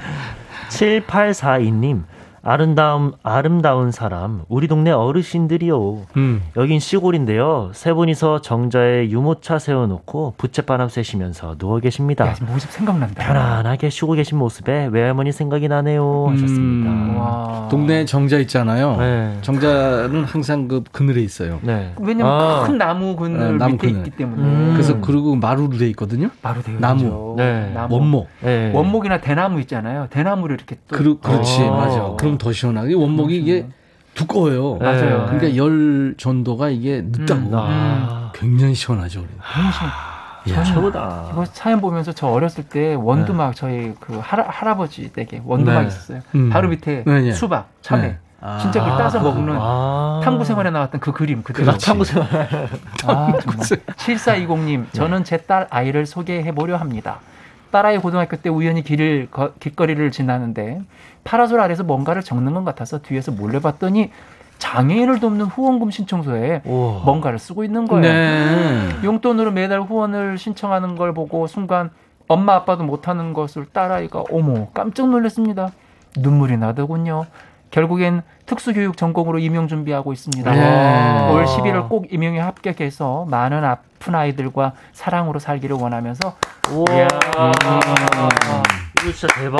[0.69, 2.01] 7842님.
[2.49, 5.97] 아름다움 아름다운 사람 우리 동네 어르신들이요.
[6.17, 6.41] 음.
[6.57, 7.69] 여긴 시골인데요.
[7.75, 12.25] 세 분이서 정자에 유모차 세워놓고 부채바람 쐬시면서 누워 계십니다.
[12.25, 13.23] 야, 모습 생각난다.
[13.23, 16.29] 편안하게 쉬고 계신 모습에 외할머니 생각이 나네요.
[16.31, 16.89] 하셨습니다.
[16.89, 17.69] 음.
[17.69, 18.97] 동네 정자 있잖아요.
[18.97, 19.37] 네.
[19.41, 21.59] 정자는 항상 그 그늘에 있어요.
[21.61, 21.93] 네.
[21.99, 22.63] 왜냐면 아.
[22.65, 24.07] 큰 나무 그늘 네, 나무 밑에 그늘.
[24.07, 24.41] 있기 때문에.
[24.41, 24.69] 음.
[24.73, 26.31] 그래서 그리고 마루로 돼 있거든요.
[26.41, 27.35] 마루 돼 나무.
[27.37, 27.71] 네.
[27.75, 27.93] 나무.
[27.93, 28.27] 원목.
[28.41, 28.71] 네.
[28.73, 30.07] 원목이나 대나무 있잖아요.
[30.09, 30.97] 대나무를 이렇게 또.
[30.97, 31.69] 그, 그렇지 아.
[31.69, 32.13] 맞아.
[32.17, 33.67] 그럼 더 시원하게 원목이 이게
[34.15, 34.77] 두꺼워요.
[34.79, 34.85] 네.
[34.85, 35.25] 맞아요.
[35.29, 37.41] 그러니까 열 전도가 이게 늦다고.
[37.41, 37.51] 음.
[37.53, 38.31] 아.
[38.33, 39.19] 굉장히 시원하죠.
[39.19, 40.57] 너무 시원.
[40.57, 41.27] 야, 최고다.
[41.31, 43.55] 이거 사연 보면서 저 어렸을 때 원두막 네.
[43.55, 45.87] 저희 그 할아, 할아버지 댁에 원두막 네.
[45.87, 46.21] 있었어요.
[46.33, 46.49] 음.
[46.49, 47.31] 바로 밑에 네, 네.
[47.33, 48.01] 수박, 참외.
[48.07, 48.17] 네.
[48.41, 48.57] 아.
[48.59, 50.21] 진짜 그 따서 먹는 아.
[50.23, 51.77] 탐구 생활에 나왔던 그 그림 그대로.
[51.77, 52.27] 탐구 생활.
[53.05, 53.65] 아, 정말.
[53.97, 57.19] 7420님, 저는 제 딸 아이를 소개해 보려 합니다.
[57.71, 60.81] 딸아이 고등학교 때 우연히 길을 거, 길거리를 지나는데
[61.23, 64.11] 파라솔 아래서 뭔가를 적는 것 같아서 뒤에서 몰래 봤더니
[64.57, 67.01] 장애인을 돕는 후원금 신청서에 오.
[67.05, 68.01] 뭔가를 쓰고 있는 거예요.
[68.01, 68.89] 네.
[69.03, 71.89] 용돈으로 매달 후원을 신청하는 걸 보고 순간
[72.27, 75.71] 엄마 아빠도 못하는 것을 딸아이가 어머 깜짝 놀랐습니다.
[76.17, 77.25] 눈물이 나더군요.
[77.71, 80.51] 결국엔 특수교육 전공으로 임용 준비하고 있습니다.
[80.51, 81.31] 네.
[81.31, 86.35] 올 11월 꼭 임용에 합격해서 많은 아픈 아이들과 사랑으로 살기를 원하면서
[86.91, 87.07] 이야.
[89.01, 89.59] 이거 진짜 대박.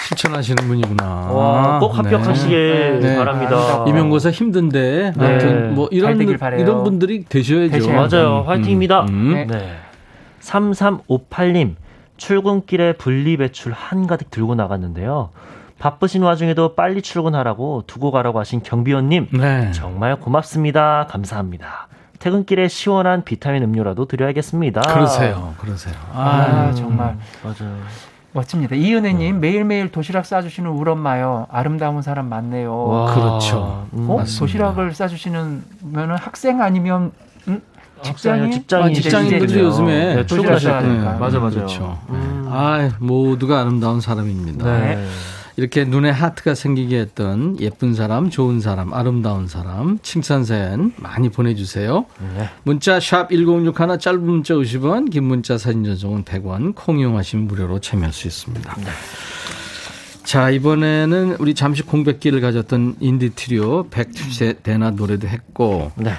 [0.00, 1.04] 실천하시는 분이구나.
[1.04, 3.08] 와, 꼭 합격하시길 네.
[3.10, 3.16] 네.
[3.16, 3.84] 바랍니다.
[3.86, 5.26] 임용고사 힘든데 네.
[5.26, 7.72] 아무튼 뭐 이런 이런 분들이 되셔야죠.
[7.72, 8.40] 되셔야 맞아요.
[8.42, 8.48] 음.
[8.48, 9.02] 화이팅입니다.
[9.02, 9.08] 음.
[9.08, 9.46] 음.
[9.48, 9.76] 네.
[10.40, 11.74] 3358님
[12.16, 15.30] 출근길에 분리 배출 한가득 들고 나갔는데요.
[15.78, 19.72] 바쁘신 와중에도 빨리 출근하라고 두고 가라고 하신 경비원님 네.
[19.72, 21.06] 정말 고맙습니다.
[21.08, 21.88] 감사합니다.
[22.18, 24.82] 퇴근길에 시원한 비타민 음료라도 드려야겠습니다.
[24.82, 25.54] 그러세요.
[25.58, 25.94] 그러세요.
[26.12, 27.78] 아, 아 정말 맞아요.
[28.32, 28.76] 멋집니다.
[28.76, 29.40] 이은혜님 음.
[29.40, 31.46] 매일매일 도시락 싸주시는 울 엄마요.
[31.50, 32.84] 아름다운 사람 많네요.
[32.84, 33.86] 와, 그렇죠.
[33.92, 34.24] 음, 어?
[34.24, 37.12] 도시락을 싸주시는 면은 학생 아니면
[37.48, 37.60] 음?
[38.02, 41.56] 직장인 직장인 직장인들이 요즘에 네, 도시락 네, 맞아 맞아.
[41.56, 41.98] 그렇죠.
[42.08, 42.46] 음.
[42.48, 44.64] 아 모두가 아름다운 사람입니다.
[44.64, 45.06] 네.
[45.60, 52.06] 이렇게 눈에 하트가 생기게 했던 예쁜 사람, 좋은 사람, 아름다운 사람, 칭찬 사연 많이 보내주세요.
[52.34, 52.48] 네.
[52.62, 58.10] 문자 샵 1061, 짧은 문자 50원, 긴 문자 사진 전송은 100원, 콩 이용하시면 무료로 참여할
[58.10, 58.74] 수 있습니다.
[58.74, 58.84] 네.
[60.24, 66.14] 자, 이번에는 우리 잠시 공백기를 가졌던 인디 트리오 백투세대나 노래도 했고, 네.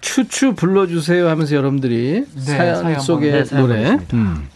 [0.00, 4.48] 추추 불러주세요 하면서 여러분들이 네, 사연, 사연 속의 네, 노래, 음.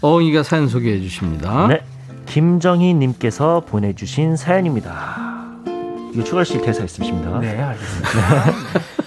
[0.00, 1.66] 어흥이가 사연 소개해 주십니다.
[1.66, 1.82] 네.
[2.30, 5.48] 김정희님께서 보내주신 사연입니다.
[6.12, 7.40] 이거 추가할 수 대사 있으십니다.
[7.40, 8.08] 네, 알겠습니다.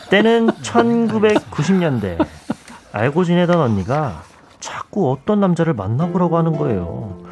[0.11, 2.25] 때는 1990년대.
[2.91, 4.23] 알고 지내던 언니가
[4.59, 7.23] 자꾸 어떤 남자를 만나보라고 하는 거예요.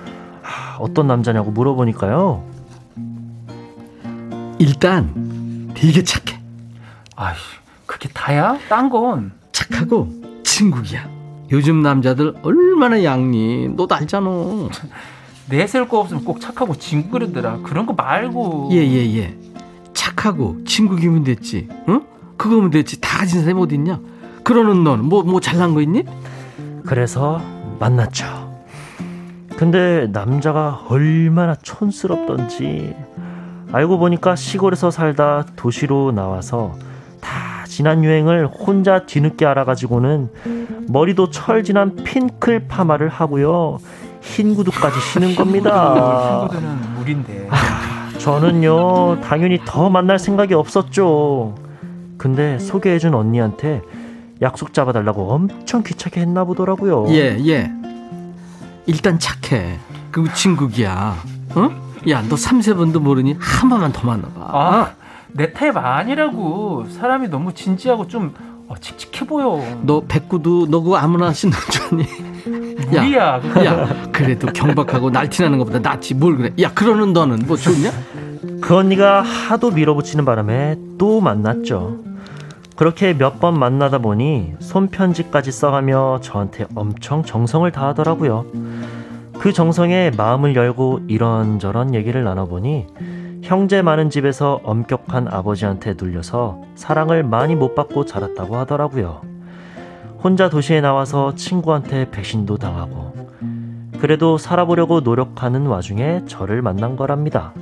[0.43, 2.43] 아, 어떤 남자냐고 물어보니까요.
[4.59, 6.39] 일단 되게 착해.
[7.17, 7.35] 아이,
[7.85, 8.57] 그게 다야?
[8.69, 9.33] 딴 건.
[9.51, 10.07] 착하고
[10.43, 11.09] 친구야.
[11.51, 13.69] 요즘 남자들 얼마나 양니.
[13.75, 14.29] 너도 알잖아.
[15.49, 17.59] 내셀 거 없으면 꼭 착하고 친구 그러더라.
[17.63, 18.69] 그런 거 말고.
[18.71, 19.37] 예, 예, 예.
[19.93, 21.67] 착하고 친구 기면 됐지.
[21.89, 22.03] 응?
[22.37, 22.99] 그거면 됐지.
[23.01, 23.99] 다 가진 사람이 어딨냐?
[24.43, 26.03] 그러는 넌 뭐, 뭐 잘난 거 있니?
[26.85, 27.41] 그래서
[27.79, 28.51] 만났죠.
[29.57, 32.95] 근데 남자가 얼마나 촌스럽던지
[33.71, 36.73] 알고 보니까 시골에서 살다 도시로 나와서
[37.19, 40.29] 다 지난 유행을 혼자 뒤늦게 알아가지고는
[40.87, 43.77] 머리도 철진한 핑클 파마를 하고요.
[44.21, 46.39] 흰 구두까지 신은 겁니다.
[46.41, 47.47] 흰 구두는 물인데.
[47.51, 51.55] 아, 저는요 당연히 더 만날 생각이 없었죠.
[52.17, 53.81] 근데 소개해준 언니한테
[54.41, 57.07] 약속 잡아달라고 엄청 귀찮게 했나 보더라고요.
[57.09, 57.71] 예, 예.
[58.85, 59.79] 일단 착해.
[60.11, 61.15] 그리고 친구기야.
[61.55, 61.69] 어?
[62.09, 63.35] 야, 너 3, 세 번도 모르니?
[63.39, 64.33] 한 번만 더 만나봐.
[64.39, 64.91] 아,
[65.29, 66.85] 내 타입 아니라고.
[66.89, 68.33] 사람이 너무 진지하고 좀
[68.67, 69.61] 어, 칙칙해 보여.
[69.83, 72.05] 너 백구도 너 그거 아무나 신는 줄 아니?
[72.89, 73.21] 무리야.
[73.21, 76.15] 야, 야, 그래도 경박하고 날티나는 것보다 낫지.
[76.15, 76.53] 뭘 그래?
[76.61, 77.91] 야, 그러는 너는 뭐 좋냐?
[78.61, 81.99] 그 언니가 하도 밀어붙이는 바람에 또 만났죠.
[82.75, 88.45] 그렇게 몇 번 만나다 보니 손편지까지 써가며 저한테 엄청 정성을 다하더라고요.
[89.39, 92.87] 그 정성에 마음을 열고 이런저런 얘기를 나눠보니
[93.43, 99.21] 형제 많은 집에서 엄격한 아버지한테 눌려서 사랑을 많이 못 받고 자랐다고 하더라고요.
[100.23, 103.13] 혼자 도시에 나와서 친구한테 배신도 당하고
[103.99, 107.53] 그래도 살아보려고 노력하는 와중에 저를 만난 거랍니다.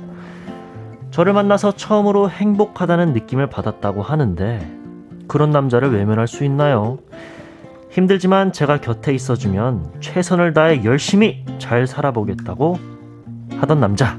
[1.10, 4.70] 저를 만나서 처음으로 행복하다는 느낌을 받았다고 하는데
[5.26, 6.98] 그런 남자를 외면할 수 있나요?
[7.90, 12.78] 힘들지만 제가 곁에 있어주면 최선을 다해 열심히 잘 살아보겠다고
[13.58, 14.18] 하던 남자.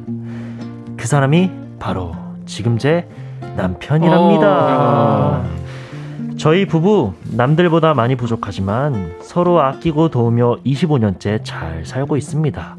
[0.98, 2.14] 그 사람이 바로
[2.46, 3.08] 지금 제
[3.56, 5.61] 남편이랍니다.
[6.38, 12.78] 저희 부부 남들보다 많이 부족하지만 서로 아끼고 도우며 25년째 잘 살고 있습니다.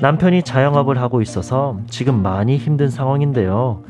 [0.00, 3.82] 남편이 자영업을 하고 있어서 지금 많이 힘든 상황인데요.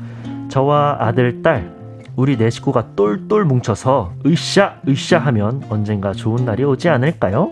[0.49, 1.71] 저와 아들, 딸,
[2.15, 7.51] 우리 네 식구가 똘똘 뭉쳐서 으쌰 으쌰 하면 언젠가 좋은 날이 오지 않을까요?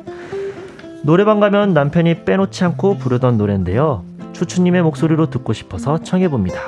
[1.04, 4.04] 노래방 가면 남편이 빼놓지 않고 부르던 노래인데요.
[4.34, 6.60] 추추님의 목소리로 듣고 싶어서 청해봅니다.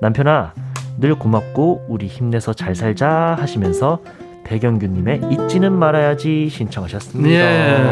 [0.00, 0.52] 남편아,
[0.98, 4.00] 늘 고맙고 우리 힘내서 잘 살자 하시면서
[4.44, 7.30] 배경규님의 잊지는 말아야지 신청하셨습니다.
[7.30, 7.84] 예.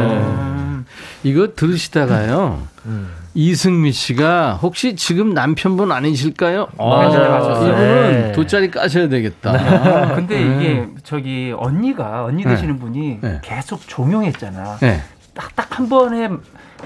[1.24, 2.62] 이거 들으시다가요.
[2.86, 3.08] 음.
[3.34, 6.68] 이승미 씨가 혹시 지금 남편분 아니실까요?
[6.76, 7.66] 아, 맞아요, 맞아요.
[7.68, 8.32] 이분은 네.
[8.32, 9.52] 돗자리 까셔야 되겠다.
[9.52, 10.14] 네.
[10.14, 10.56] 근데 네.
[10.56, 12.78] 이게 저기 언니가 언니 되시는 네.
[12.80, 13.40] 분이 네.
[13.42, 14.78] 계속 종용했잖아.
[15.34, 16.28] 딱 딱 한 번에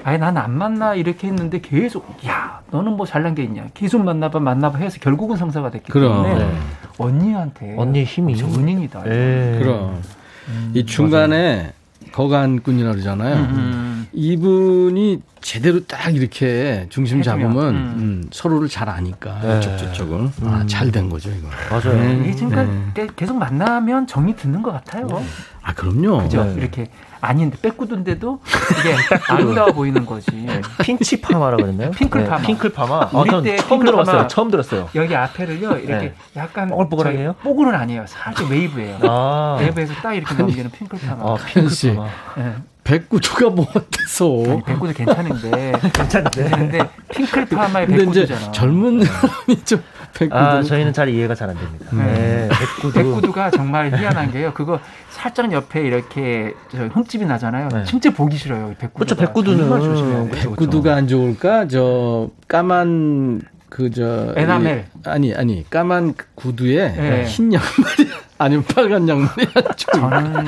[0.03, 4.39] 아예 난 안 만나 이렇게 했는데 계속 야 너는 뭐 잘난 게 있냐 기술 만나봐
[4.39, 6.23] 만나봐 해서 결국은 성사가 됐기 그럼.
[6.23, 6.51] 때문에
[6.97, 9.01] 언니한테 언니 힘이 은인이다.
[9.01, 10.01] 그럼
[10.49, 11.71] 음, 이 중간에 맞아요.
[12.11, 13.35] 거간꾼이라 그러잖아요.
[13.35, 13.86] 음, 음.
[14.13, 17.75] 이분이 제대로 딱 이렇게 중심 잡으면 음.
[17.97, 19.59] 음, 서로를 잘 아니까 네.
[19.59, 20.31] 이쪽 저쪽을 음.
[20.43, 21.47] 아, 잘 된 거죠 이거.
[21.69, 21.99] 맞아요.
[22.01, 22.19] 네.
[22.23, 23.07] 이게 지금 네.
[23.15, 25.07] 계속 만나면 정이 드는 것 같아요.
[25.61, 26.23] 아 그럼요.
[26.23, 26.43] 그죠.
[26.43, 26.53] 네.
[26.57, 26.87] 이렇게
[27.19, 28.39] 아닌데 백구둔데도
[28.79, 28.95] 이게
[29.27, 30.31] 아름다워 보이는 거지.
[30.35, 30.61] 네.
[30.83, 31.91] 핀치 파마라 그랬나요?
[31.91, 32.41] 핑클 네, 파마.
[32.41, 33.09] 핑클 파마.
[33.13, 34.27] 우리 아, 때 처음 들어봤어요.
[34.27, 34.89] 처음 들었어요.
[34.95, 36.13] 여기 앞에를요 이렇게 네.
[36.35, 37.33] 약간 뽀글뽀글해요?
[37.43, 38.05] 뽀글은 아니에요.
[38.07, 38.99] 살짝 웨이브예요.
[39.03, 39.57] 아.
[39.59, 41.23] 웨이브에서 딱 이렇게 넘기는 핑클 파마.
[41.23, 42.07] 아, 핑클 파마.
[42.87, 42.99] 네.
[42.99, 44.61] 백구두가 뭐 어때서?
[44.65, 45.73] 백구두 괜찮은데.
[45.93, 46.49] 괜찮은데.
[46.49, 46.79] 근데
[47.13, 48.51] 핑클 파마의 백구두잖아.
[48.51, 49.83] 젊은 사람이 좀
[50.13, 50.35] 백구두.
[50.37, 51.85] 아, 저희는 잘 이해가 잘 안 됩니다.
[51.91, 52.03] 네.
[52.03, 52.49] 네.
[52.49, 52.93] 백구두.
[52.93, 54.53] 백구두가 정말 희한한 게요.
[54.53, 54.79] 그거
[55.09, 57.69] 살짝 옆에 이렇게 흠집이 나잖아요.
[57.69, 57.83] 네.
[57.83, 58.73] 진짜 보기 싫어요.
[58.79, 59.15] 백구두.
[59.15, 59.15] 그렇죠.
[59.15, 61.67] 백구두는 백구두가 안 좋을까?
[61.67, 67.25] 저 까만 그저 에나멜 아니 아니 까만 구두에 네.
[67.25, 70.45] 흰 양말이 아니면 빨간 양말이 저는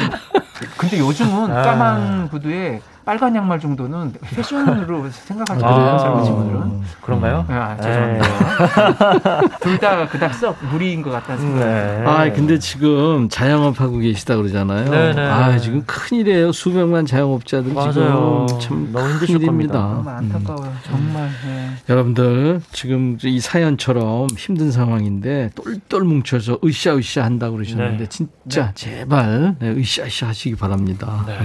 [0.78, 1.62] 근데 요즘은 아.
[1.64, 6.82] 까만 구두에 빨간 양말 정도는 패션으로 생각하지 않아요, 젊은 친구들은.
[7.01, 7.43] 그런가요?
[7.49, 9.57] 네, 아, 죄송합니다.
[9.62, 12.03] 둘 다 그닥 썩 무리인 것 같다는 생각이 네.
[12.05, 14.91] 아, 근데 지금 자영업 하고 계시다 그러잖아요.
[14.91, 15.14] 네네.
[15.14, 15.22] 네.
[15.26, 16.51] 아, 지금 큰일이에요.
[16.51, 18.45] 수백만 자영업자들 맞아요.
[18.47, 19.80] 지금 참 너무 힘드실 겁니다.
[19.80, 20.68] 너무 안타까워요.
[20.70, 20.78] 음.
[20.84, 21.30] 정말.
[21.47, 21.70] 네.
[21.89, 28.05] 여러분들 지금 이 사연처럼 힘든 상황인데 똘똘 뭉쳐서 으쌰으쌰 한다고 그러셨는데 네.
[28.10, 28.72] 진짜 네.
[28.76, 31.24] 제발 네, 으쌰으쌰 하시기 바랍니다.
[31.26, 31.36] 네.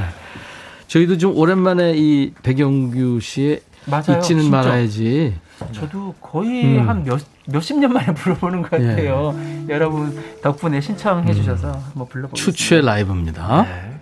[0.89, 4.57] 저희도 좀 오랜만에 이 백영규 씨의 맞아요, 잊지는 진짜.
[4.57, 5.35] 말아야지.
[5.73, 6.89] 저도 거의 음.
[6.89, 9.35] 한 몇 몇십 년 만에 불러보는 것 같아요.
[9.39, 9.67] 예.
[9.75, 11.35] 여러분 덕분에 신청해 음.
[11.35, 12.35] 주셔서 한번 불러보겠습니다.
[12.53, 13.63] 추추의 라이브입니다.
[13.63, 14.01] 네.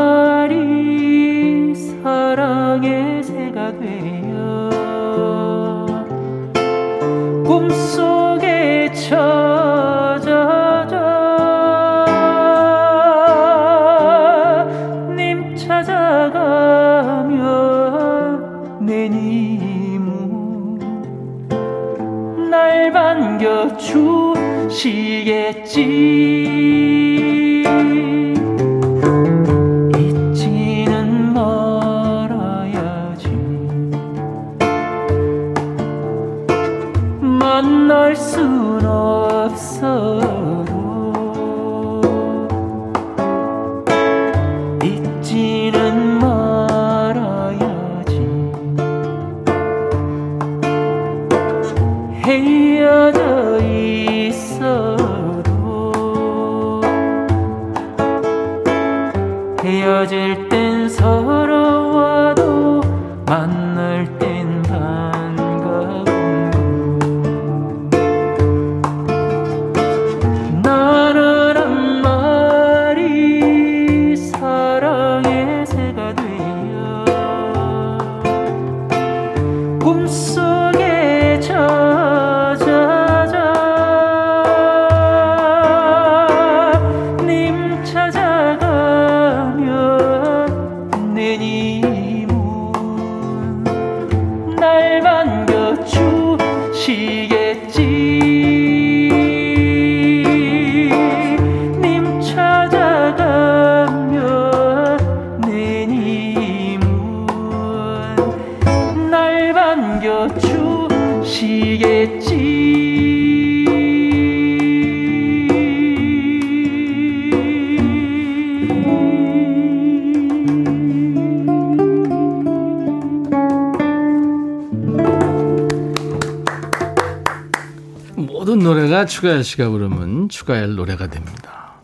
[129.22, 131.74] 추가열 씨가 부르면 추가열 노래가 됩니다.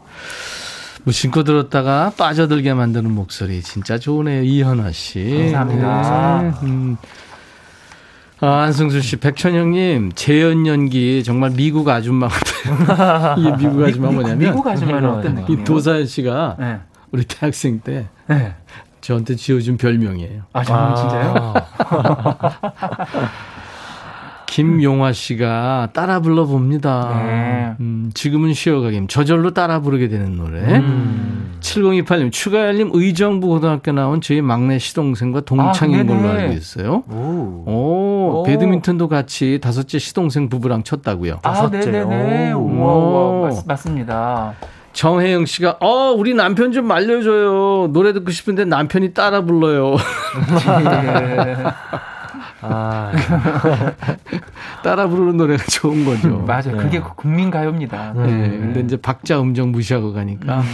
[1.05, 4.43] 무심코 들었다가 빠져들게 만드는 목소리 진짜 좋으네요.
[4.43, 5.53] 이현아 씨.
[5.53, 6.43] 감사합니다.
[6.43, 6.53] 네.
[6.67, 6.97] 음.
[8.41, 13.37] 아, 안승수 씨, 백천영님, 재연 연기 정말 미국 아줌마 같아요.
[13.39, 14.39] 이게 미국 아줌마 뭐냐면.
[14.39, 15.63] 미국 아줌마는 어떤 느낌이에요?
[15.63, 16.81] 이 도사연 씨가 네.
[17.13, 18.57] 우리 대학생 때 네.
[19.01, 20.43] 저한테 지어준 별명이에요.
[20.53, 20.95] 아, 정말 아.
[20.97, 21.55] 진짜요?
[24.49, 27.23] 김용화 씨가 따라 불러봅니다.
[27.27, 27.75] 네.
[27.81, 29.07] 음, 지금은 쉬어가김.
[29.07, 30.79] 저절로 따라 부르게 되는 노래.
[30.79, 31.59] 음.
[31.61, 37.03] 7028님, 추가열님 의정부 고등학교 나온 저희 막내 시동생과 동창인 아, 걸로 알고 있어요.
[37.11, 37.65] 오.
[37.67, 41.41] 오, 배드민턴도 같이 다섯째 시동생 부부랑 쳤다고요.
[41.43, 42.53] 아, 네네네.
[42.53, 44.55] 우와, 우와, 맞, 습니다
[44.95, 49.95] 정혜영 씨가 어 우리 남편 좀 말려줘요 노래 듣고 싶은데 남편이 따라 불러요.
[52.63, 52.69] 네.
[52.69, 53.13] 아.
[54.83, 56.39] 따라 부르는 노래가 좋은 거죠.
[56.39, 56.77] 맞아요.
[56.77, 56.83] 네.
[56.83, 58.13] 그게 국민 가요입니다.
[58.15, 58.27] 네.
[58.27, 58.49] 네.
[58.59, 60.63] 근데 이제 박자 음정 무시하고 가니까.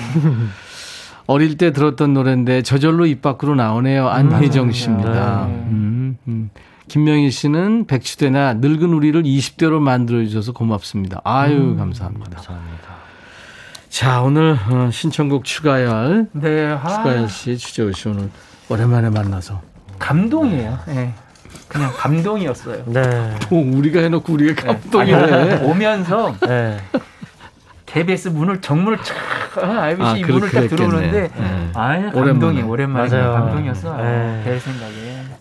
[1.26, 4.08] 어릴 때 들었던 노래인데 저절로 입 밖으로 나오네요.
[4.08, 5.46] 안혜정 씨입니다.
[5.46, 5.52] 네.
[5.70, 6.50] 음, 음.
[6.88, 11.20] 김명희 씨는 백시대나 늙은 우리를 20대로 만들어주셔서 고맙습니다.
[11.24, 12.36] 아유, 음, 감사합니다.
[12.36, 12.94] 감사합니다.
[13.88, 16.28] 자, 오늘 어, 신청곡 추가열.
[16.32, 16.88] 네, 아.
[16.88, 18.28] 추가열 씨, 주재호 씨 오늘
[18.68, 19.62] 오랜만에 만나서.
[19.98, 20.78] 감동이에요.
[20.88, 21.14] 네.
[21.68, 22.84] 그냥 감동이었어요.
[22.86, 23.34] 네.
[23.50, 24.68] 오, 우리가 해놓고 우리가 네.
[24.68, 25.62] 감동이네.
[25.64, 26.78] 오면서 네.
[27.86, 31.70] KBS 문을 정문을 촥 IBC 아, 문을 딱 들어오는데 네.
[31.74, 33.32] 아 감동이 오랜만에 맞아요.
[33.32, 33.96] 감동이었어.
[33.98, 34.42] 네.
[34.44, 34.92] 별 생각에.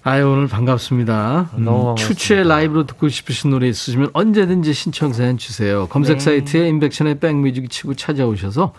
[0.04, 1.50] 아유 오늘 반갑습니다.
[1.58, 5.88] 음, 추추의 라이브로 듣고 싶으신 노래 있으시면 언제든지 신청 사연 주세요.
[5.88, 6.26] 검색 네.
[6.26, 8.74] 사이트에 인백션의 백뮤직 치고 찾아오셔서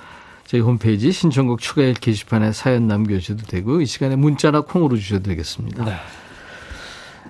[0.47, 5.85] 저희 홈페이지 신청곡 추가열 게시판에 사연 남겨주셔도 되고 이 시간에 문자나 콩으로 주셔도 되겠습니다.
[5.85, 5.97] 네.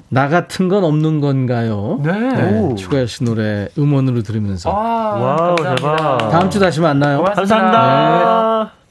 [0.09, 2.01] 나 같은 건 없는 건가요?
[2.05, 2.13] 네.
[2.13, 2.75] 네.
[2.77, 4.71] 추가열 씨 노래 음원으로 들으면서.
[4.71, 4.75] 아,
[5.17, 6.31] 와우, 대박.
[6.31, 7.19] 다음 주 다시 만나요.
[7.19, 7.57] 고맙습니다.
[7.57, 8.73] 감사합니다.
[8.75, 8.85] 네.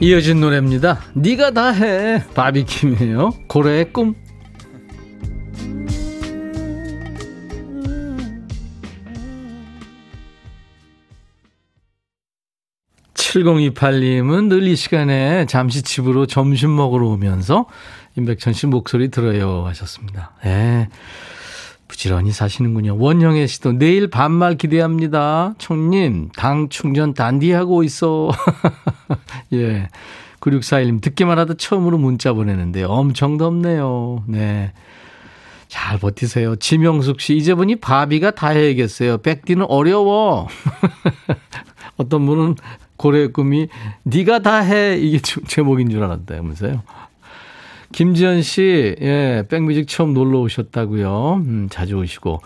[0.00, 0.98] 이어진 노래입니다.
[1.14, 2.24] 네가 다 해.
[2.34, 3.30] 바비킴이에요.
[3.46, 4.14] 고래의 꿈.
[13.32, 17.66] 7028님은 늘 이 시간에 잠시 집으로 점심 먹으러 오면서
[18.16, 20.32] 임백천 씨 목소리 들어요 하셨습니다.
[20.44, 20.88] 예.
[21.88, 22.96] 부지런히 사시는군요.
[22.98, 25.54] 원영애 씨도 내일 반말 기대합니다.
[25.58, 28.30] 총님, 당 충전 단디하고 있어.
[29.54, 29.88] 예.
[30.40, 34.24] 9641님, 듣기만 하다 처음으로 문자 보내는데 엄청 덥네요.
[34.26, 34.72] 네.
[35.68, 36.56] 잘 버티세요.
[36.56, 39.18] 지명숙 씨, 이제 보니 바비가 다 해야겠어요.
[39.18, 40.48] 백디는 어려워.
[41.96, 42.56] 어떤 분은
[43.02, 43.68] 고래의 꿈이
[44.04, 44.96] 네가 다 해.
[44.96, 46.82] 이게 제목인 줄 알았다면서요.
[47.90, 51.42] 김지현 씨, 예, 백뮤직 처음 놀러 오셨다고요.
[51.44, 52.40] 음, 자주 오시고.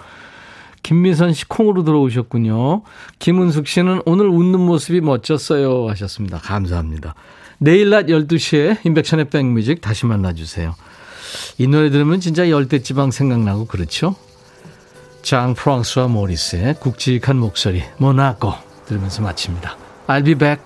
[0.82, 2.82] 김미선 씨 콩으로 들어오셨군요.
[3.18, 6.38] 김은숙 씨는 오늘 웃는 모습이 멋졌어요 하셨습니다.
[6.38, 7.14] 감사합니다.
[7.58, 10.74] 내일 낮 12시에 인백션의 백뮤직 다시 만나주세요.
[11.58, 14.14] 이 노래 들으면 진짜 열대지방 생각나고 그렇죠?
[15.22, 18.52] 장 프랑스와 모리스의 굵직한 목소리 모나코
[18.86, 19.85] 들으면서 마칩니다.
[20.08, 20.60] I'll be back.